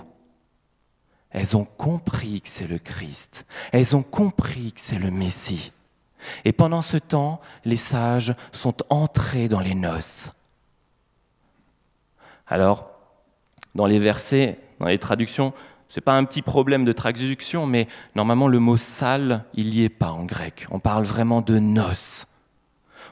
Elles 1.32 1.58
ont 1.58 1.66
compris 1.66 2.40
que 2.40 2.48
c'est 2.48 2.68
le 2.68 2.78
Christ. 2.78 3.48
Elles 3.72 3.96
ont 3.96 4.04
compris 4.04 4.74
que 4.74 4.80
c'est 4.80 5.00
le 5.00 5.10
Messie. 5.10 5.72
Et 6.46 6.52
pendant 6.52 6.84
ce 6.84 6.98
temps, 6.98 7.42
les 7.66 7.78
sages 7.78 8.36
sont 8.52 8.76
entrés 8.90 9.50
dans 9.50 9.60
les 9.60 9.74
noces. 9.74 10.32
Alors, 12.46 12.92
dans 13.74 13.88
les 13.88 14.00
versets, 14.00 14.60
dans 14.80 14.88
les 14.88 15.00
traductions, 15.00 15.52
ce 15.90 16.00
n'est 16.00 16.04
pas 16.04 16.16
un 16.16 16.26
petit 16.26 16.44
problème 16.44 16.86
de 16.86 16.92
traduction, 16.92 17.66
mais 17.66 17.88
normalement 18.14 18.48
le 18.48 18.60
mot 18.60 18.78
salle, 18.78 19.46
il 19.56 19.72
n'y 19.72 19.84
est 19.84 19.90
pas 19.90 20.12
en 20.12 20.26
grec. 20.26 20.68
On 20.70 20.80
parle 20.80 21.06
vraiment 21.06 21.42
de 21.42 21.58
noces. 21.58 22.28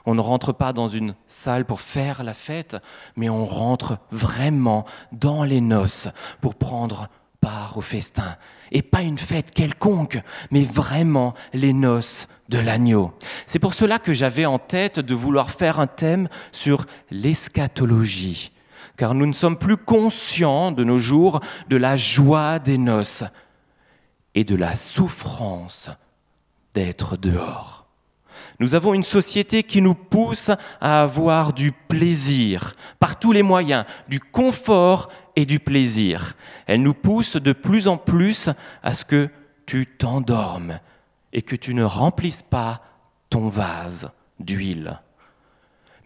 On 0.06 0.14
ne 0.14 0.20
rentre 0.20 0.52
pas 0.52 0.72
dans 0.72 0.88
une 0.88 1.14
salle 1.26 1.64
pour 1.64 1.80
faire 1.80 2.22
la 2.22 2.34
fête, 2.34 2.76
mais 3.16 3.28
on 3.28 3.44
rentre 3.44 3.98
vraiment 4.10 4.84
dans 5.12 5.44
les 5.44 5.60
noces 5.60 6.08
pour 6.40 6.54
prendre 6.54 7.08
part 7.40 7.76
au 7.76 7.82
festin. 7.82 8.36
Et 8.72 8.82
pas 8.82 9.02
une 9.02 9.18
fête 9.18 9.50
quelconque, 9.50 10.22
mais 10.50 10.62
vraiment 10.62 11.34
les 11.52 11.72
noces 11.72 12.28
de 12.48 12.58
l'agneau. 12.58 13.12
C'est 13.46 13.58
pour 13.58 13.74
cela 13.74 13.98
que 13.98 14.12
j'avais 14.12 14.46
en 14.46 14.58
tête 14.58 15.00
de 15.00 15.14
vouloir 15.14 15.50
faire 15.50 15.80
un 15.80 15.86
thème 15.86 16.28
sur 16.52 16.86
l'eschatologie 17.10 18.52
car 18.96 19.14
nous 19.14 19.26
ne 19.26 19.32
sommes 19.32 19.58
plus 19.58 19.76
conscients 19.76 20.72
de 20.72 20.84
nos 20.84 20.98
jours 20.98 21.40
de 21.68 21.76
la 21.76 21.96
joie 21.96 22.58
des 22.58 22.78
noces 22.78 23.24
et 24.34 24.44
de 24.44 24.54
la 24.54 24.74
souffrance 24.74 25.90
d'être 26.74 27.16
dehors. 27.16 27.85
Nous 28.58 28.74
avons 28.74 28.94
une 28.94 29.04
société 29.04 29.62
qui 29.62 29.82
nous 29.82 29.94
pousse 29.94 30.50
à 30.80 31.02
avoir 31.02 31.52
du 31.52 31.72
plaisir 31.72 32.72
par 32.98 33.18
tous 33.18 33.32
les 33.32 33.42
moyens, 33.42 33.84
du 34.08 34.20
confort 34.20 35.08
et 35.36 35.44
du 35.44 35.60
plaisir. 35.60 36.34
Elle 36.66 36.82
nous 36.82 36.94
pousse 36.94 37.36
de 37.36 37.52
plus 37.52 37.86
en 37.86 37.98
plus 37.98 38.48
à 38.82 38.94
ce 38.94 39.04
que 39.04 39.28
tu 39.66 39.86
t'endormes 39.86 40.80
et 41.32 41.42
que 41.42 41.56
tu 41.56 41.74
ne 41.74 41.84
remplisses 41.84 42.42
pas 42.42 42.82
ton 43.28 43.48
vase 43.48 44.10
d'huile. 44.40 45.00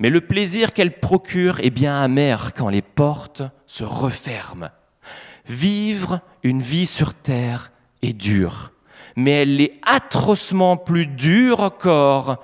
Mais 0.00 0.10
le 0.10 0.22
plaisir 0.22 0.72
qu'elle 0.72 0.98
procure 0.98 1.60
est 1.60 1.70
bien 1.70 2.00
amer 2.00 2.52
quand 2.54 2.70
les 2.70 2.82
portes 2.82 3.42
se 3.66 3.84
referment. 3.84 4.70
Vivre 5.46 6.20
une 6.42 6.62
vie 6.62 6.86
sur 6.86 7.14
terre 7.14 7.70
est 8.02 8.14
dur, 8.14 8.72
mais 9.20 9.42
elle 9.42 9.60
est 9.60 9.78
atrocement 9.82 10.76
plus 10.78 11.06
dure 11.06 11.60
encore 11.60 12.42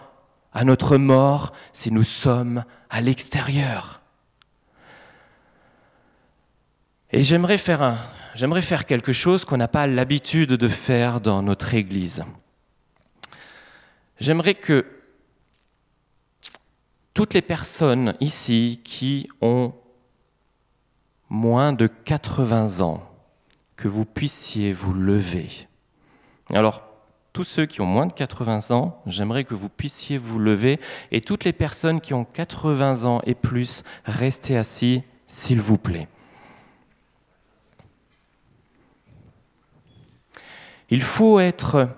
à 0.52 0.64
notre 0.64 0.98
mort 0.98 1.52
si 1.72 1.90
nous 1.90 2.02
sommes 2.02 2.64
à 2.90 3.00
l'extérieur. 3.00 4.02
Et 7.12 7.22
j'aimerais 7.22 7.56
faire, 7.56 8.10
j'aimerais 8.34 8.62
faire 8.62 8.84
quelque 8.84 9.12
chose 9.12 9.44
qu'on 9.44 9.56
n'a 9.56 9.68
pas 9.68 9.86
l'habitude 9.86 10.50
de 10.50 10.68
faire 10.68 11.20
dans 11.22 11.42
notre 11.42 11.72
Église. 11.72 12.24
J'aimerais 14.20 14.54
que 14.54 14.84
toutes 17.14 17.32
les 17.32 17.42
personnes 17.42 18.14
ici 18.20 18.82
qui 18.84 19.28
ont 19.40 19.72
moins 21.30 21.72
de 21.72 21.86
80 21.86 22.80
ans, 22.80 23.02
que 23.76 23.88
vous 23.88 24.04
puissiez 24.04 24.74
vous 24.74 24.92
lever. 24.92 25.68
Alors, 26.52 26.82
tous 27.32 27.44
ceux 27.44 27.66
qui 27.66 27.80
ont 27.80 27.86
moins 27.86 28.06
de 28.06 28.12
80 28.12 28.70
ans, 28.70 29.02
j'aimerais 29.06 29.44
que 29.44 29.54
vous 29.54 29.68
puissiez 29.68 30.16
vous 30.16 30.38
lever 30.38 30.80
et 31.10 31.20
toutes 31.20 31.44
les 31.44 31.52
personnes 31.52 32.00
qui 32.00 32.14
ont 32.14 32.24
80 32.24 33.04
ans 33.04 33.20
et 33.26 33.34
plus, 33.34 33.82
restez 34.04 34.56
assis, 34.56 35.02
s'il 35.26 35.60
vous 35.60 35.76
plaît. 35.76 36.08
Il 40.88 41.02
faut 41.02 41.40
être 41.40 41.88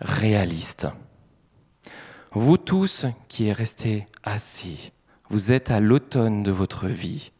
réaliste. 0.00 0.88
Vous 2.32 2.56
tous 2.56 3.04
qui 3.28 3.48
êtes 3.48 3.56
restés 3.56 4.06
assis, 4.22 4.92
vous 5.28 5.52
êtes 5.52 5.70
à 5.70 5.80
l'automne 5.80 6.42
de 6.42 6.50
votre 6.50 6.86
vie. 6.86 7.30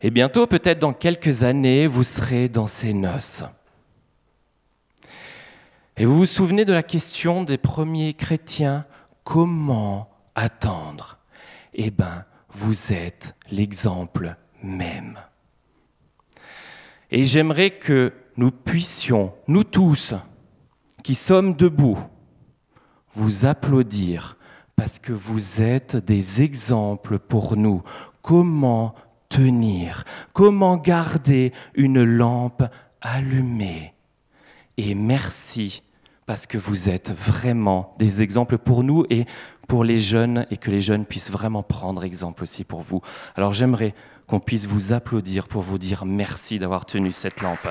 Et 0.00 0.10
bientôt, 0.10 0.46
peut-être 0.46 0.78
dans 0.78 0.92
quelques 0.94 1.42
années, 1.42 1.86
vous 1.86 2.04
serez 2.04 2.48
dans 2.48 2.66
ces 2.66 2.94
noces. 2.94 3.44
Et 6.00 6.04
vous 6.04 6.16
vous 6.16 6.26
souvenez 6.26 6.64
de 6.64 6.72
la 6.72 6.84
question 6.84 7.42
des 7.42 7.58
premiers 7.58 8.14
chrétiens, 8.14 8.86
comment 9.24 10.08
attendre? 10.36 11.18
Eh 11.74 11.90
bien, 11.90 12.24
vous 12.50 12.92
êtes 12.92 13.34
l'exemple 13.50 14.36
même. 14.62 15.18
Et 17.10 17.24
j'aimerais 17.24 17.70
que 17.70 18.12
nous 18.36 18.52
puissions, 18.52 19.34
nous 19.48 19.64
tous, 19.64 20.14
qui 21.02 21.16
sommes 21.16 21.56
debout, 21.56 21.98
vous 23.16 23.44
applaudir 23.44 24.36
parce 24.76 25.00
que 25.00 25.12
vous 25.12 25.60
êtes 25.60 25.96
des 25.96 26.42
exemples 26.42 27.18
pour 27.18 27.56
nous. 27.56 27.82
Comment 28.22 28.94
tenir? 29.28 30.04
Comment 30.32 30.76
garder 30.76 31.52
une 31.74 32.04
lampe 32.04 32.62
allumée? 33.00 33.94
Et 34.76 34.94
merci 34.94 35.82
parce 36.28 36.46
que 36.46 36.58
vous 36.58 36.90
êtes 36.90 37.10
vraiment 37.10 37.94
des 37.98 38.20
exemples 38.20 38.58
pour 38.58 38.84
nous 38.84 39.06
et 39.08 39.24
pour 39.66 39.82
les 39.82 39.98
jeunes 39.98 40.46
et 40.50 40.58
que 40.58 40.70
les 40.70 40.82
jeunes 40.82 41.06
puissent 41.06 41.30
vraiment 41.30 41.62
prendre 41.62 42.04
exemple 42.04 42.42
aussi 42.42 42.64
pour 42.64 42.82
vous. 42.82 43.00
Alors 43.34 43.54
j'aimerais 43.54 43.94
qu'on 44.26 44.38
puisse 44.38 44.66
vous 44.66 44.92
applaudir 44.92 45.48
pour 45.48 45.62
vous 45.62 45.78
dire 45.78 46.04
merci 46.04 46.58
d'avoir 46.58 46.84
tenu 46.84 47.12
cette 47.12 47.40
lampe. 47.40 47.70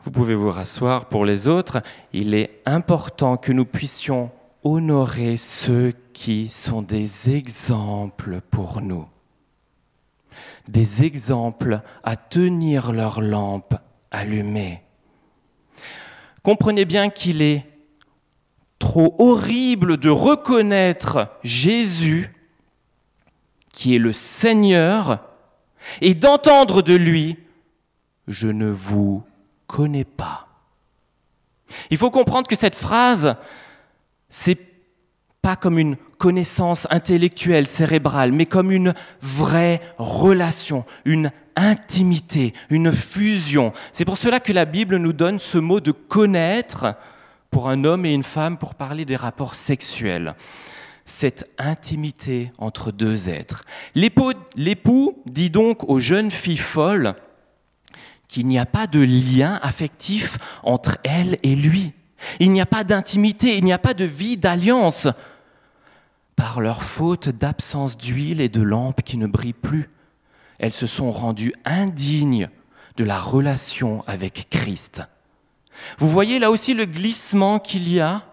Vous 0.00 0.10
pouvez 0.10 0.34
vous 0.34 0.50
rasseoir 0.50 1.10
pour 1.10 1.26
les 1.26 1.46
autres. 1.46 1.82
Il 2.14 2.32
est 2.32 2.62
important 2.64 3.36
que 3.36 3.52
nous 3.52 3.66
puissions 3.66 4.30
honorer 4.64 5.36
ceux 5.36 5.92
qui 6.14 6.48
sont 6.48 6.80
des 6.80 7.36
exemples 7.36 8.40
pour 8.40 8.80
nous 8.80 9.06
des 10.68 11.04
exemples 11.04 11.80
à 12.02 12.16
tenir 12.16 12.92
leur 12.92 13.20
lampe 13.20 13.74
allumée. 14.10 14.82
Comprenez 16.42 16.84
bien 16.84 17.10
qu'il 17.10 17.42
est 17.42 17.64
trop 18.78 19.14
horrible 19.18 19.96
de 19.96 20.10
reconnaître 20.10 21.28
Jésus, 21.42 22.32
qui 23.72 23.94
est 23.94 23.98
le 23.98 24.12
Seigneur, 24.12 25.20
et 26.00 26.14
d'entendre 26.14 26.82
de 26.82 26.94
lui, 26.94 27.36
je 28.28 28.48
ne 28.48 28.68
vous 28.68 29.22
connais 29.66 30.04
pas. 30.04 30.48
Il 31.90 31.96
faut 31.96 32.10
comprendre 32.10 32.48
que 32.48 32.56
cette 32.56 32.76
phrase, 32.76 33.36
c'est 34.28 34.58
pas 35.42 35.56
comme 35.56 35.78
une 35.78 35.96
connaissance 36.18 36.86
intellectuelle, 36.90 37.66
cérébrale, 37.66 38.32
mais 38.32 38.46
comme 38.46 38.70
une 38.70 38.94
vraie 39.20 39.80
relation, 39.98 40.84
une 41.04 41.30
intimité, 41.56 42.52
une 42.70 42.92
fusion. 42.92 43.72
C'est 43.92 44.04
pour 44.04 44.18
cela 44.18 44.40
que 44.40 44.52
la 44.52 44.64
Bible 44.64 44.96
nous 44.96 45.12
donne 45.12 45.38
ce 45.38 45.58
mot 45.58 45.80
de 45.80 45.92
connaître 45.92 46.94
pour 47.50 47.68
un 47.68 47.84
homme 47.84 48.04
et 48.04 48.12
une 48.12 48.22
femme 48.22 48.58
pour 48.58 48.74
parler 48.74 49.04
des 49.04 49.16
rapports 49.16 49.54
sexuels. 49.54 50.34
Cette 51.04 51.48
intimité 51.56 52.50
entre 52.58 52.90
deux 52.90 53.28
êtres. 53.28 53.62
L'époux 53.94 55.22
dit 55.26 55.50
donc 55.50 55.88
aux 55.88 56.00
jeunes 56.00 56.30
filles 56.30 56.56
folles 56.56 57.14
qu'il 58.28 58.46
n'y 58.46 58.58
a 58.58 58.66
pas 58.66 58.86
de 58.86 59.00
lien 59.00 59.58
affectif 59.62 60.36
entre 60.62 60.98
elle 61.04 61.38
et 61.42 61.54
lui. 61.54 61.92
Il 62.40 62.50
n'y 62.50 62.60
a 62.60 62.66
pas 62.66 62.84
d'intimité, 62.84 63.56
il 63.56 63.64
n'y 63.64 63.72
a 63.72 63.78
pas 63.78 63.94
de 63.94 64.04
vie 64.04 64.36
d'alliance 64.36 65.08
par 66.36 66.60
leur 66.60 66.82
faute 66.82 67.30
d'absence 67.30 67.96
d'huile 67.96 68.40
et 68.40 68.48
de 68.48 68.62
lampe 68.62 69.02
qui 69.02 69.16
ne 69.16 69.26
brillent 69.26 69.54
plus. 69.54 69.90
Elles 70.58 70.72
se 70.72 70.86
sont 70.86 71.10
rendues 71.10 71.54
indignes 71.64 72.50
de 72.96 73.04
la 73.04 73.20
relation 73.20 74.04
avec 74.06 74.48
Christ. 74.50 75.02
Vous 75.98 76.08
voyez 76.08 76.38
là 76.38 76.50
aussi 76.50 76.74
le 76.74 76.86
glissement 76.86 77.58
qu'il 77.58 77.90
y 77.92 78.00
a 78.00 78.24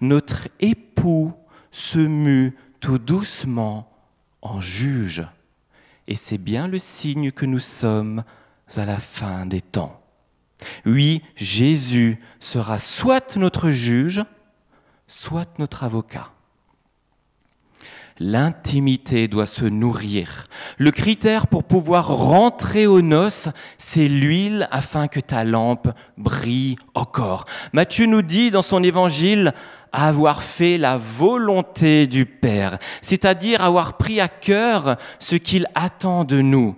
Notre 0.00 0.48
époux 0.60 1.32
se 1.70 1.98
mue 1.98 2.56
tout 2.80 2.98
doucement 2.98 3.90
en 4.40 4.60
juge. 4.60 5.24
Et 6.08 6.16
c'est 6.16 6.38
bien 6.38 6.66
le 6.66 6.78
signe 6.78 7.30
que 7.30 7.46
nous 7.46 7.60
sommes 7.60 8.24
à 8.76 8.84
la 8.84 8.98
fin 8.98 9.46
des 9.46 9.60
temps. 9.60 10.00
Oui, 10.86 11.22
Jésus 11.36 12.18
sera 12.40 12.78
soit 12.78 13.36
notre 13.36 13.70
juge, 13.70 14.22
soit 15.06 15.58
notre 15.58 15.84
avocat. 15.84 16.30
L'intimité 18.24 19.26
doit 19.26 19.48
se 19.48 19.64
nourrir. 19.64 20.44
Le 20.78 20.92
critère 20.92 21.48
pour 21.48 21.64
pouvoir 21.64 22.06
rentrer 22.06 22.86
aux 22.86 23.02
noces, 23.02 23.48
c'est 23.78 24.06
l'huile 24.06 24.68
afin 24.70 25.08
que 25.08 25.18
ta 25.18 25.42
lampe 25.42 25.88
brille 26.16 26.76
encore. 26.94 27.46
Matthieu 27.72 28.06
nous 28.06 28.22
dit 28.22 28.52
dans 28.52 28.62
son 28.62 28.84
évangile 28.84 29.52
avoir 29.90 30.44
fait 30.44 30.78
la 30.78 30.96
volonté 30.98 32.06
du 32.06 32.24
Père, 32.24 32.78
c'est-à-dire 33.00 33.64
avoir 33.64 33.96
pris 33.96 34.20
à 34.20 34.28
cœur 34.28 34.98
ce 35.18 35.34
qu'il 35.34 35.66
attend 35.74 36.22
de 36.22 36.40
nous. 36.40 36.76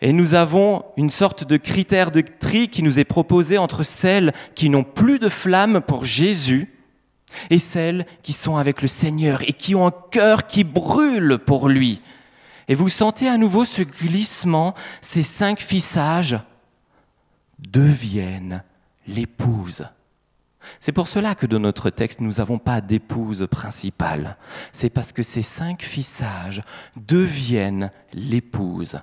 Et 0.00 0.12
nous 0.12 0.34
avons 0.34 0.84
une 0.96 1.10
sorte 1.10 1.42
de 1.42 1.56
critère 1.56 2.12
de 2.12 2.20
tri 2.20 2.68
qui 2.68 2.84
nous 2.84 3.00
est 3.00 3.04
proposé 3.04 3.58
entre 3.58 3.82
celles 3.82 4.32
qui 4.54 4.70
n'ont 4.70 4.84
plus 4.84 5.18
de 5.18 5.28
flamme 5.28 5.80
pour 5.80 6.04
Jésus 6.04 6.75
et 7.50 7.58
celles 7.58 8.06
qui 8.22 8.32
sont 8.32 8.56
avec 8.56 8.82
le 8.82 8.88
Seigneur 8.88 9.42
et 9.42 9.52
qui 9.52 9.74
ont 9.74 9.86
un 9.86 9.94
cœur 10.10 10.46
qui 10.46 10.64
brûle 10.64 11.38
pour 11.38 11.68
lui. 11.68 12.02
Et 12.68 12.74
vous 12.74 12.88
sentez 12.88 13.28
à 13.28 13.36
nouveau 13.36 13.64
ce 13.64 13.82
glissement, 13.82 14.74
ces 15.00 15.22
cinq 15.22 15.60
fissages 15.60 16.38
deviennent 17.58 18.64
l'épouse. 19.06 19.86
C'est 20.80 20.92
pour 20.92 21.06
cela 21.06 21.36
que 21.36 21.46
dans 21.46 21.60
notre 21.60 21.90
texte, 21.90 22.20
nous 22.20 22.34
n'avons 22.34 22.58
pas 22.58 22.80
d'épouse 22.80 23.46
principale. 23.48 24.36
C'est 24.72 24.90
parce 24.90 25.12
que 25.12 25.22
ces 25.22 25.42
cinq 25.42 25.82
fissages 25.82 26.62
deviennent 26.96 27.92
l'épouse 28.12 28.98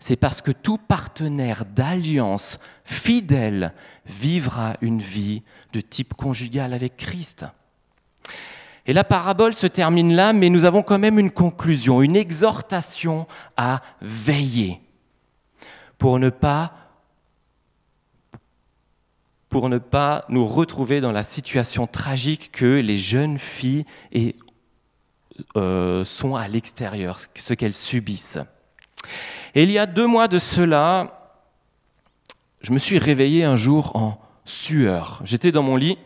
c'est 0.00 0.16
parce 0.16 0.40
que 0.40 0.50
tout 0.50 0.78
partenaire 0.78 1.64
d'alliance 1.66 2.58
fidèle 2.84 3.74
vivra 4.06 4.76
une 4.80 5.00
vie 5.00 5.42
de 5.72 5.80
type 5.80 6.14
conjugal 6.14 6.72
avec 6.72 6.96
Christ. 6.96 7.44
Et 8.86 8.94
la 8.94 9.04
parabole 9.04 9.54
se 9.54 9.66
termine 9.66 10.16
là, 10.16 10.32
mais 10.32 10.48
nous 10.48 10.64
avons 10.64 10.82
quand 10.82 10.98
même 10.98 11.18
une 11.18 11.30
conclusion, 11.30 12.00
une 12.02 12.16
exhortation 12.16 13.28
à 13.58 13.82
veiller 14.00 14.80
pour 15.98 16.18
ne 16.18 16.30
pas 16.30 16.72
nous 20.30 20.46
retrouver 20.46 21.02
dans 21.02 21.12
la 21.12 21.24
situation 21.24 21.86
tragique 21.86 22.50
que 22.52 22.80
les 22.80 22.96
jeunes 22.96 23.38
filles 23.38 23.84
euh, 25.56 26.04
sont 26.04 26.36
à 26.36 26.48
l'extérieur, 26.48 27.20
ce 27.34 27.52
qu'elles 27.52 27.74
subissent. 27.74 28.38
Et 29.54 29.64
il 29.64 29.70
y 29.70 29.78
a 29.78 29.86
deux 29.86 30.06
mois 30.06 30.28
de 30.28 30.38
cela, 30.38 31.36
je 32.60 32.72
me 32.72 32.78
suis 32.78 32.98
réveillé 32.98 33.44
un 33.44 33.56
jour 33.56 33.96
en 33.96 34.20
sueur. 34.44 35.20
J'étais 35.24 35.52
dans 35.52 35.62
mon 35.62 35.76
lit, 35.76 35.98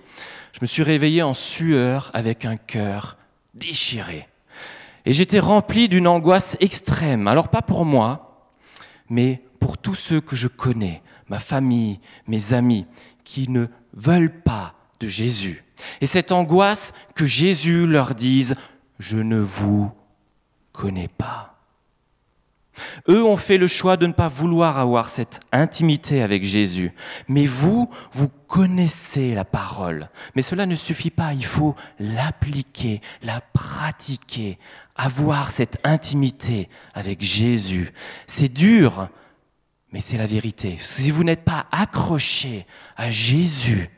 je 0.52 0.58
me 0.62 0.66
suis 0.66 0.82
réveillé 0.82 1.22
en 1.22 1.34
sueur 1.34 2.10
avec 2.14 2.44
un 2.44 2.56
cœur 2.56 3.16
déchiré. 3.54 4.28
Et 5.04 5.12
j'étais 5.12 5.40
rempli 5.40 5.88
d'une 5.88 6.08
angoisse 6.08 6.56
extrême. 6.60 7.28
Alors 7.28 7.48
pas 7.48 7.62
pour 7.62 7.84
moi, 7.84 8.48
mais 9.08 9.42
pour 9.60 9.76
tous 9.78 9.94
ceux 9.94 10.20
que 10.20 10.36
je 10.36 10.48
connais, 10.48 11.02
ma 11.28 11.38
famille, 11.38 12.00
mes 12.26 12.52
amis, 12.52 12.86
qui 13.24 13.50
ne 13.50 13.66
veulent 13.92 14.42
pas 14.42 14.74
de 15.00 15.08
Jésus. 15.08 15.64
Et 16.00 16.06
cette 16.06 16.32
angoisse 16.32 16.92
que 17.14 17.26
Jésus 17.26 17.86
leur 17.86 18.14
dise, 18.14 18.54
je 18.98 19.18
ne 19.18 19.38
vous 19.38 19.90
connais 20.72 21.08
pas. 21.08 21.53
Eux 23.08 23.24
ont 23.24 23.36
fait 23.36 23.58
le 23.58 23.66
choix 23.66 23.96
de 23.96 24.06
ne 24.06 24.12
pas 24.12 24.28
vouloir 24.28 24.78
avoir 24.78 25.08
cette 25.08 25.40
intimité 25.52 26.22
avec 26.22 26.44
Jésus. 26.44 26.92
Mais 27.28 27.46
vous, 27.46 27.90
vous 28.12 28.28
connaissez 28.48 29.34
la 29.34 29.44
parole. 29.44 30.08
Mais 30.34 30.42
cela 30.42 30.66
ne 30.66 30.74
suffit 30.74 31.10
pas, 31.10 31.34
il 31.34 31.44
faut 31.44 31.74
l'appliquer, 31.98 33.00
la 33.22 33.40
pratiquer, 33.40 34.58
avoir 34.96 35.50
cette 35.50 35.78
intimité 35.84 36.68
avec 36.94 37.22
Jésus. 37.22 37.92
C'est 38.26 38.52
dur, 38.52 39.08
mais 39.92 40.00
c'est 40.00 40.16
la 40.16 40.26
vérité. 40.26 40.76
Si 40.80 41.10
vous 41.10 41.24
n'êtes 41.24 41.44
pas 41.44 41.66
accroché 41.72 42.66
à 42.96 43.10
Jésus, 43.10 43.90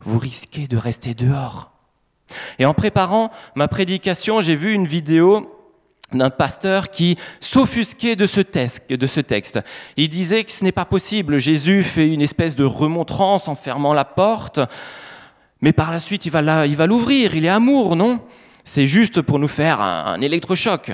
vous 0.00 0.18
risquez 0.18 0.66
de 0.66 0.76
rester 0.76 1.14
dehors. 1.14 1.72
Et 2.58 2.66
en 2.66 2.74
préparant 2.74 3.30
ma 3.54 3.68
prédication, 3.68 4.40
j'ai 4.40 4.54
vu 4.54 4.72
une 4.72 4.86
vidéo 4.86 5.57
d'un 6.12 6.30
pasteur 6.30 6.90
qui 6.90 7.18
s'offusquait 7.40 8.16
de 8.16 8.26
ce, 8.26 8.40
texte, 8.40 9.60
Il 9.96 10.08
disait 10.08 10.44
que 10.44 10.50
ce 10.50 10.64
n'est 10.64 10.72
pas 10.72 10.86
possible. 10.86 11.38
Jésus 11.38 11.82
fait 11.82 12.08
une 12.08 12.22
espèce 12.22 12.54
de 12.54 12.64
remontrance 12.64 13.48
en 13.48 13.54
fermant 13.54 13.92
la 13.92 14.04
porte, 14.04 14.60
mais 15.60 15.72
par 15.72 15.90
la 15.90 16.00
suite, 16.00 16.24
il 16.24 16.32
va 16.32 16.86
l'ouvrir. 16.86 17.34
Il 17.34 17.44
est 17.44 17.50
amour, 17.50 17.96
non? 17.96 18.20
C'est 18.64 18.86
juste 18.86 19.22
pour 19.22 19.38
nous 19.38 19.48
faire 19.48 19.80
un, 19.80 20.20
électrochoc. 20.20 20.92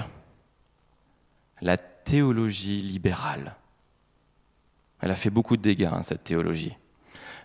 La 1.60 1.76
théologie 1.76 2.80
libérale. 2.80 3.56
Elle 5.00 5.10
a 5.10 5.16
fait 5.16 5.30
beaucoup 5.30 5.56
de 5.56 5.62
dégâts, 5.62 5.90
hein, 5.92 6.02
cette 6.02 6.24
théologie. 6.24 6.76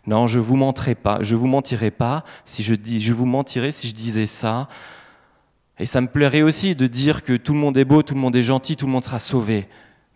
Non, 0.07 0.27
je 0.27 0.39
vous 0.39 0.55
pas. 0.95 1.19
Je 1.21 1.35
vous 1.35 1.47
mentirai 1.47 1.91
pas 1.91 2.23
si 2.45 2.63
je 2.63 2.73
vous 3.13 3.25
si 3.71 3.87
je 3.87 3.93
disais 3.93 4.25
ça. 4.25 4.67
Et 5.79 5.85
ça 5.85 6.01
me 6.01 6.07
plairait 6.07 6.41
aussi 6.41 6.75
de 6.75 6.87
dire 6.87 7.23
que 7.23 7.37
tout 7.37 7.53
le 7.53 7.59
monde 7.59 7.77
est 7.77 7.85
beau, 7.85 8.03
tout 8.03 8.13
le 8.13 8.19
monde 8.19 8.35
est 8.35 8.41
gentil, 8.41 8.75
tout 8.75 8.85
le 8.85 8.91
monde 8.91 9.05
sera 9.05 9.19
sauvé. 9.19 9.67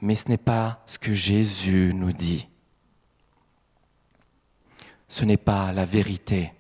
Mais 0.02 0.16
ce 0.16 0.28
n'est 0.28 0.38
pas 0.38 0.84
ce 0.86 1.00
que 1.00 1.14
Jésus 1.14 1.92
nous 1.96 2.12
dit. 2.12 2.50
Ce 5.08 5.24
n'est 5.24 5.38
pas 5.38 5.72
la 5.72 5.86
vérité. 5.86 6.52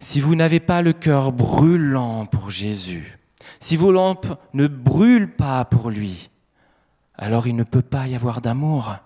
Si 0.00 0.20
vous 0.20 0.34
n'avez 0.34 0.60
pas 0.60 0.82
le 0.82 0.92
cœur 0.92 1.32
brûlant 1.32 2.26
pour 2.26 2.50
Jésus, 2.50 3.18
si 3.60 3.76
vos 3.76 3.92
lampes 3.92 4.38
ne 4.54 4.66
brûlent 4.66 5.34
pas 5.34 5.64
pour 5.64 5.90
lui, 5.90 6.30
alors 7.16 7.46
il 7.46 7.54
ne 7.54 7.62
peut 7.62 7.82
pas 7.82 8.08
y 8.08 8.14
avoir 8.14 8.40
d'amour 8.40 8.96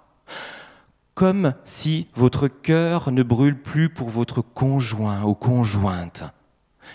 comme 1.15 1.55
si 1.65 2.09
votre 2.15 2.49
cœur 2.49 3.13
ne 3.13 3.23
brûle 3.23 3.61
plus 3.61 3.89
pour 3.89 4.11
votre 4.11 4.43
conjoint 4.43 5.23
ou 5.23 5.35
conjointe. 5.35 6.25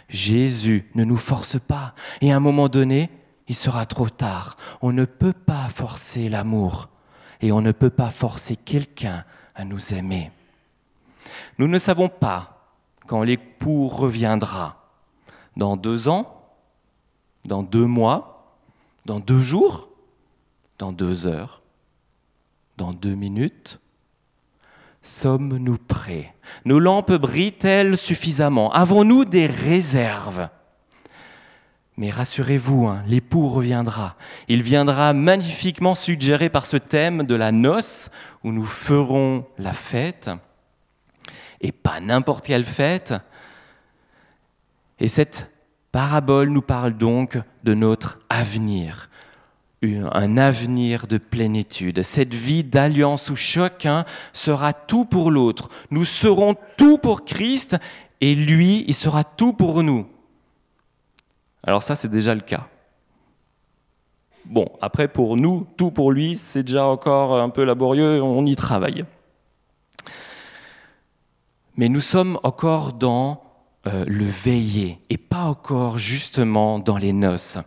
Jésus 0.10 0.90
ne 0.96 1.04
nous 1.04 1.18
force 1.18 1.60
pas, 1.60 1.94
et 2.22 2.32
à 2.32 2.36
un 2.36 2.40
moment 2.40 2.70
donné, 2.70 3.10
il 3.48 3.56
sera 3.56 3.86
trop 3.86 4.10
tard. 4.10 4.58
On 4.82 4.92
ne 4.92 5.06
peut 5.06 5.34
pas 5.34 5.70
forcer 5.70 6.30
l'amour, 6.30 6.90
et 7.42 7.52
on 7.52 7.62
ne 7.62 7.72
peut 7.72 7.90
pas 7.90 8.10
forcer 8.10 8.56
quelqu'un 8.56 9.26
à 9.56 9.66
nous 9.66 9.94
aimer. 9.94 10.32
Nous 11.58 11.68
ne 11.68 11.80
savons 11.80 12.10
pas 12.10 12.74
quand 13.08 13.24
l'époux 13.24 13.88
reviendra. 13.88 14.76
Dans 15.58 15.76
deux 15.76 16.08
ans, 16.08 16.40
dans 17.46 17.64
deux 17.64 17.86
mois, 17.86 18.56
dans 19.06 19.20
deux 19.20 19.40
jours, 19.40 19.90
dans 20.78 20.92
deux 20.92 21.28
heures, 21.28 21.62
dans 22.78 22.94
deux 22.94 23.16
minutes, 23.16 23.80
Sommes-nous 25.10 25.80
prêts? 25.80 26.36
Nos 26.66 26.78
lampes 26.78 27.14
brillent-elles 27.14 27.98
suffisamment? 27.98 28.72
Avons-nous 28.72 29.26
des 29.26 29.48
réserves? 29.48 30.50
Mais 31.98 32.12
rassurez-vous, 32.12 32.86
hein, 32.86 33.02
l'époux 33.08 33.50
reviendra. 33.50 34.18
Il 34.50 34.62
viendra 34.62 35.14
magnifiquement 35.14 35.96
suggéré 35.96 36.52
par 36.52 36.68
ce 36.68 36.78
thème 36.78 37.24
de 37.24 37.34
la 37.34 37.52
noce 37.52 38.12
où 38.44 38.52
nous 38.52 38.66
ferons 38.66 39.46
la 39.58 39.74
fête. 39.74 40.30
Et 41.60 41.72
pas 41.72 42.00
n'importe 42.00 42.46
quelle 42.46 42.64
fête. 42.64 43.16
Et 45.00 45.08
cette 45.08 45.52
parabole 45.92 46.50
nous 46.50 46.62
parle 46.62 46.94
donc 46.94 47.36
de 47.64 47.74
notre 47.74 48.20
avenir 48.30 49.09
un 49.82 50.38
avenir 50.38 51.08
de 51.08 51.18
plénitude. 51.18 52.04
Cette 52.04 52.34
vie 52.34 52.64
d'alliance 52.64 53.30
où 53.30 53.36
chacun 53.36 54.06
sera 54.34 54.74
tout 54.74 55.06
pour 55.06 55.32
l'autre. 55.32 55.70
Nous 55.90 56.06
serons 56.06 56.56
tout 56.78 56.98
pour 56.98 57.24
Christ 57.24 57.78
et 58.22 58.36
lui, 58.36 58.84
il 58.88 58.94
sera 58.94 59.24
tout 59.24 59.54
pour 59.54 59.84
nous. 59.84 60.06
Alors 61.64 61.84
ça, 61.84 61.96
c'est 61.96 62.10
déjà 62.10 62.36
le 62.36 62.42
cas. 62.42 62.68
Bon, 64.46 64.68
après, 64.82 65.08
pour 65.08 65.38
nous, 65.38 65.68
tout 65.78 65.92
pour 65.92 66.12
lui, 66.12 66.36
c'est 66.36 66.64
déjà 66.64 66.86
encore 66.86 67.40
un 67.40 67.50
peu 67.50 67.64
laborieux, 67.64 68.22
on 68.22 68.46
y 68.46 68.56
travaille. 68.56 69.06
Mais 71.78 71.88
nous 71.88 72.02
sommes 72.02 72.40
encore 72.44 72.94
dans 72.94 73.44
euh, 73.88 74.04
le 74.08 74.26
veiller 74.26 75.00
et 75.10 75.18
pas 75.18 75.44
encore 75.44 75.98
justement 75.98 76.80
dans 76.80 76.98
les 76.98 77.14
noces. 77.14 77.58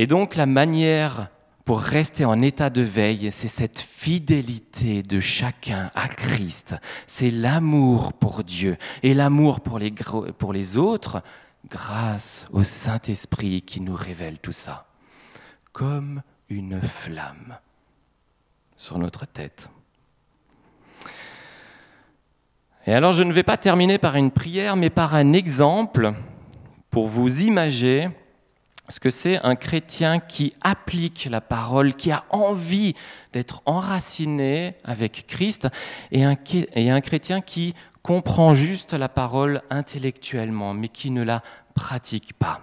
Et 0.00 0.06
donc 0.06 0.34
la 0.34 0.46
manière 0.46 1.28
pour 1.66 1.82
rester 1.82 2.24
en 2.24 2.40
état 2.40 2.70
de 2.70 2.80
veille, 2.80 3.30
c'est 3.30 3.48
cette 3.48 3.80
fidélité 3.80 5.02
de 5.02 5.20
chacun 5.20 5.90
à 5.94 6.08
Christ. 6.08 6.74
C'est 7.06 7.30
l'amour 7.30 8.14
pour 8.14 8.42
Dieu 8.42 8.78
et 9.02 9.12
l'amour 9.12 9.60
pour 9.60 9.78
les, 9.78 10.76
autres 10.78 11.22
grâce 11.68 12.46
au 12.50 12.64
Saint-Esprit 12.64 13.60
qui 13.60 13.82
nous 13.82 13.94
révèle 13.94 14.38
tout 14.38 14.52
ça. 14.52 14.86
Comme 15.70 16.22
une 16.48 16.80
flamme 16.80 17.58
sur 18.78 18.96
notre 18.96 19.26
tête. 19.26 19.68
Et 22.86 22.94
alors 22.94 23.12
je 23.12 23.22
ne 23.22 23.34
vais 23.34 23.42
pas 23.42 23.58
terminer 23.58 23.98
par 23.98 24.16
une 24.16 24.30
prière, 24.30 24.76
mais 24.76 24.88
par 24.88 25.14
un 25.14 25.34
exemple 25.34 26.14
pour 26.88 27.06
vous 27.06 27.42
imaginer 27.42 28.08
ce 28.90 29.00
que 29.00 29.10
c'est 29.10 29.38
un 29.44 29.56
chrétien 29.56 30.18
qui 30.18 30.54
applique 30.60 31.28
la 31.30 31.40
parole, 31.40 31.94
qui 31.94 32.10
a 32.10 32.24
envie 32.30 32.94
d'être 33.32 33.62
enraciné 33.64 34.74
avec 34.84 35.26
Christ, 35.28 35.68
et 36.10 36.24
un, 36.24 36.36
et 36.74 36.90
un 36.90 37.00
chrétien 37.00 37.40
qui 37.40 37.74
comprend 38.02 38.54
juste 38.54 38.92
la 38.92 39.08
parole 39.08 39.62
intellectuellement, 39.70 40.74
mais 40.74 40.88
qui 40.88 41.10
ne 41.10 41.22
la 41.22 41.42
pratique 41.74 42.32
pas. 42.32 42.62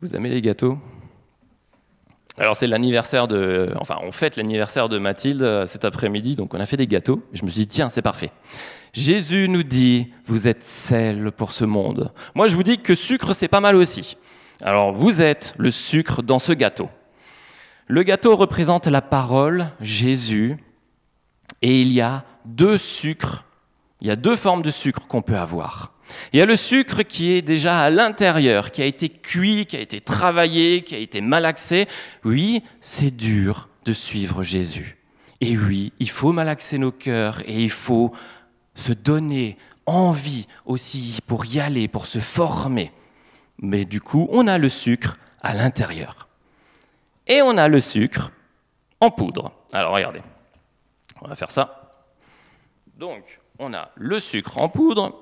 Vous 0.00 0.16
aimez 0.16 0.30
les 0.30 0.42
gâteaux? 0.42 0.78
Alors 2.42 2.56
c'est 2.56 2.66
l'anniversaire 2.66 3.28
de, 3.28 3.72
enfin 3.78 3.98
on 4.02 4.10
fête 4.10 4.36
l'anniversaire 4.36 4.88
de 4.88 4.98
Mathilde 4.98 5.42
euh, 5.42 5.66
cet 5.68 5.84
après-midi, 5.84 6.34
donc 6.34 6.54
on 6.54 6.58
a 6.58 6.66
fait 6.66 6.76
des 6.76 6.88
gâteaux. 6.88 7.22
Je 7.32 7.44
me 7.44 7.50
suis 7.50 7.60
dit 7.60 7.66
tiens 7.68 7.88
c'est 7.88 8.02
parfait. 8.02 8.32
Jésus 8.92 9.48
nous 9.48 9.62
dit 9.62 10.08
vous 10.26 10.48
êtes 10.48 10.64
sel 10.64 11.30
pour 11.30 11.52
ce 11.52 11.64
monde. 11.64 12.12
Moi 12.34 12.48
je 12.48 12.56
vous 12.56 12.64
dis 12.64 12.78
que 12.78 12.96
sucre 12.96 13.32
c'est 13.32 13.46
pas 13.46 13.60
mal 13.60 13.76
aussi. 13.76 14.16
Alors 14.60 14.92
vous 14.92 15.22
êtes 15.22 15.54
le 15.56 15.70
sucre 15.70 16.20
dans 16.20 16.40
ce 16.40 16.52
gâteau. 16.52 16.90
Le 17.86 18.02
gâteau 18.02 18.34
représente 18.34 18.88
la 18.88 19.02
parole, 19.02 19.70
Jésus, 19.80 20.56
et 21.62 21.80
il 21.80 21.92
y 21.92 22.00
a 22.00 22.24
deux 22.44 22.76
sucres, 22.76 23.44
il 24.00 24.08
y 24.08 24.10
a 24.10 24.16
deux 24.16 24.34
formes 24.34 24.62
de 24.62 24.72
sucre 24.72 25.06
qu'on 25.06 25.22
peut 25.22 25.36
avoir. 25.36 25.91
Il 26.32 26.38
y 26.38 26.42
a 26.42 26.46
le 26.46 26.56
sucre 26.56 27.02
qui 27.02 27.32
est 27.32 27.42
déjà 27.42 27.80
à 27.80 27.90
l'intérieur, 27.90 28.70
qui 28.70 28.82
a 28.82 28.86
été 28.86 29.08
cuit, 29.08 29.66
qui 29.66 29.76
a 29.76 29.80
été 29.80 30.00
travaillé, 30.00 30.82
qui 30.82 30.94
a 30.94 30.98
été 30.98 31.20
malaxé. 31.20 31.86
Oui, 32.24 32.62
c'est 32.80 33.14
dur 33.14 33.68
de 33.84 33.92
suivre 33.92 34.42
Jésus. 34.42 34.98
Et 35.40 35.56
oui, 35.56 35.92
il 35.98 36.08
faut 36.08 36.32
malaxer 36.32 36.78
nos 36.78 36.92
cœurs 36.92 37.42
et 37.46 37.62
il 37.62 37.70
faut 37.70 38.12
se 38.74 38.92
donner 38.92 39.58
envie 39.86 40.46
aussi 40.66 41.18
pour 41.26 41.44
y 41.46 41.60
aller, 41.60 41.88
pour 41.88 42.06
se 42.06 42.20
former. 42.20 42.92
Mais 43.58 43.84
du 43.84 44.00
coup, 44.00 44.28
on 44.30 44.46
a 44.46 44.58
le 44.58 44.68
sucre 44.68 45.18
à 45.42 45.54
l'intérieur. 45.54 46.28
Et 47.26 47.42
on 47.42 47.56
a 47.56 47.68
le 47.68 47.80
sucre 47.80 48.30
en 49.00 49.10
poudre. 49.10 49.52
Alors 49.72 49.94
regardez, 49.94 50.20
on 51.20 51.28
va 51.28 51.34
faire 51.34 51.50
ça. 51.50 51.90
Donc, 52.96 53.40
on 53.58 53.74
a 53.74 53.90
le 53.96 54.20
sucre 54.20 54.58
en 54.58 54.68
poudre 54.68 55.21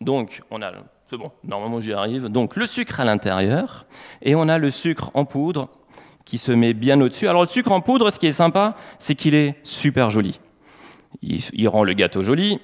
donc, 0.00 0.42
on 0.50 0.62
a, 0.62 0.72
c'est 1.06 1.16
bon, 1.16 1.32
normalement 1.44 1.80
j'y 1.80 1.92
arrive. 1.92 2.26
Donc, 2.26 2.56
le 2.56 2.66
sucre 2.66 3.00
à 3.00 3.04
l'intérieur, 3.04 3.86
et 4.22 4.34
on 4.34 4.48
a 4.48 4.58
le 4.58 4.70
sucre 4.70 5.10
en 5.14 5.24
poudre 5.24 5.68
qui 6.24 6.38
se 6.38 6.52
met 6.52 6.74
bien 6.74 7.00
au-dessus. 7.00 7.26
Alors, 7.28 7.42
le 7.42 7.48
sucre 7.48 7.72
en 7.72 7.80
poudre, 7.80 8.10
ce 8.10 8.18
qui 8.18 8.26
est 8.26 8.32
sympa, 8.32 8.76
c'est 8.98 9.14
qu'il 9.14 9.34
est 9.34 9.56
super 9.62 10.10
joli. 10.10 10.40
Il, 11.22 11.68
rend 11.68 11.84
le 11.84 11.94
gâteau 11.94 12.22
joli, 12.22 12.60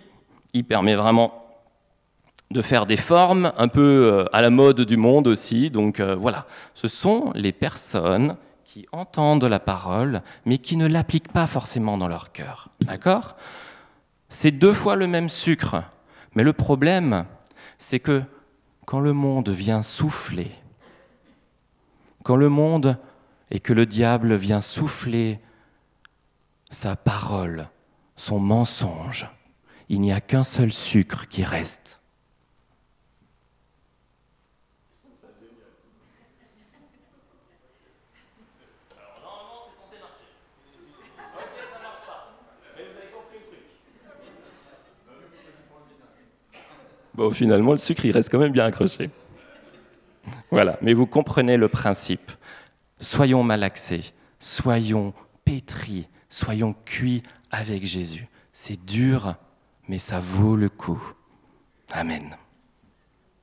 il 0.53 0.65
permet 0.65 0.95
vraiment 0.95 1.45
de 2.51 2.63
faire 2.63 2.87
des 2.87 2.99
formes 2.99 3.53
un 3.57 3.69
peu 3.69 3.81
euh, 3.81 4.25
à 4.33 4.43
la 4.43 4.51
mode 4.51 4.83
du 4.83 4.97
monde 4.97 5.27
aussi. 5.27 5.71
Donc 5.71 5.99
euh, 5.99 6.15
voilà, 6.15 6.47
ce 6.75 6.87
sont 6.87 7.33
les 7.35 7.53
personnes 7.53 8.37
qui 8.65 8.87
entendent 8.93 9.45
la 9.45 9.61
parole, 9.61 10.23
mais 10.45 10.59
qui 10.59 10.77
ne 10.77 10.87
l'appliquent 10.87 11.33
pas 11.33 11.47
forcément 11.47 11.97
dans 11.97 12.07
leur 12.07 12.33
cœur. 12.33 12.69
D'accord? 12.81 13.37
C'est 14.29 14.51
deux 14.51 14.73
fois 14.73 14.95
le 14.95 15.07
même 15.07 15.29
sucre. 15.29 15.85
Mais 16.35 16.43
le 16.43 16.53
problème, 16.53 17.27
c'est 17.79 18.01
que 18.01 18.23
quand 18.87 19.01
le 19.01 19.13
monde 19.13 19.49
vient 19.49 19.83
souffler, 19.83 20.51
quand 22.23 22.37
le 22.37 22.49
monde 22.49 22.99
et 23.51 23.61
que 23.61 23.73
le 23.73 23.87
diable 23.87 24.35
vient 24.35 24.61
souffler 24.61 25.41
sa 26.71 26.97
parole, 26.97 27.69
son 28.17 28.39
mensonge, 28.41 29.29
il 29.89 30.01
n'y 30.01 30.13
a 30.13 30.21
qu'un 30.21 30.45
seul 30.45 30.73
sucre 30.73 31.29
qui 31.29 31.45
reste. 31.45 32.01
Bon, 47.15 47.31
finalement, 47.31 47.73
le 47.73 47.77
sucre, 47.77 48.05
il 48.05 48.11
reste 48.11 48.31
quand 48.31 48.39
même 48.39 48.53
bien 48.53 48.65
accroché. 48.65 49.11
Voilà, 50.51 50.79
mais 50.83 50.95
vous 50.95 51.07
comprenez 51.07 51.57
le 51.57 51.69
principe. 51.69 52.33
Soyons 52.99 53.43
malaxés, 53.43 54.13
soyons 54.39 55.13
pétris, 55.45 56.09
soyons 56.29 56.75
cuits 56.85 57.23
avec 57.51 57.85
Jésus. 57.85 58.29
C'est 58.53 58.85
dur, 58.85 59.35
mais 59.89 59.99
ça 59.99 60.21
vaut 60.21 60.57
le 60.57 60.69
coup. 60.69 61.03
Amen. 61.93 62.37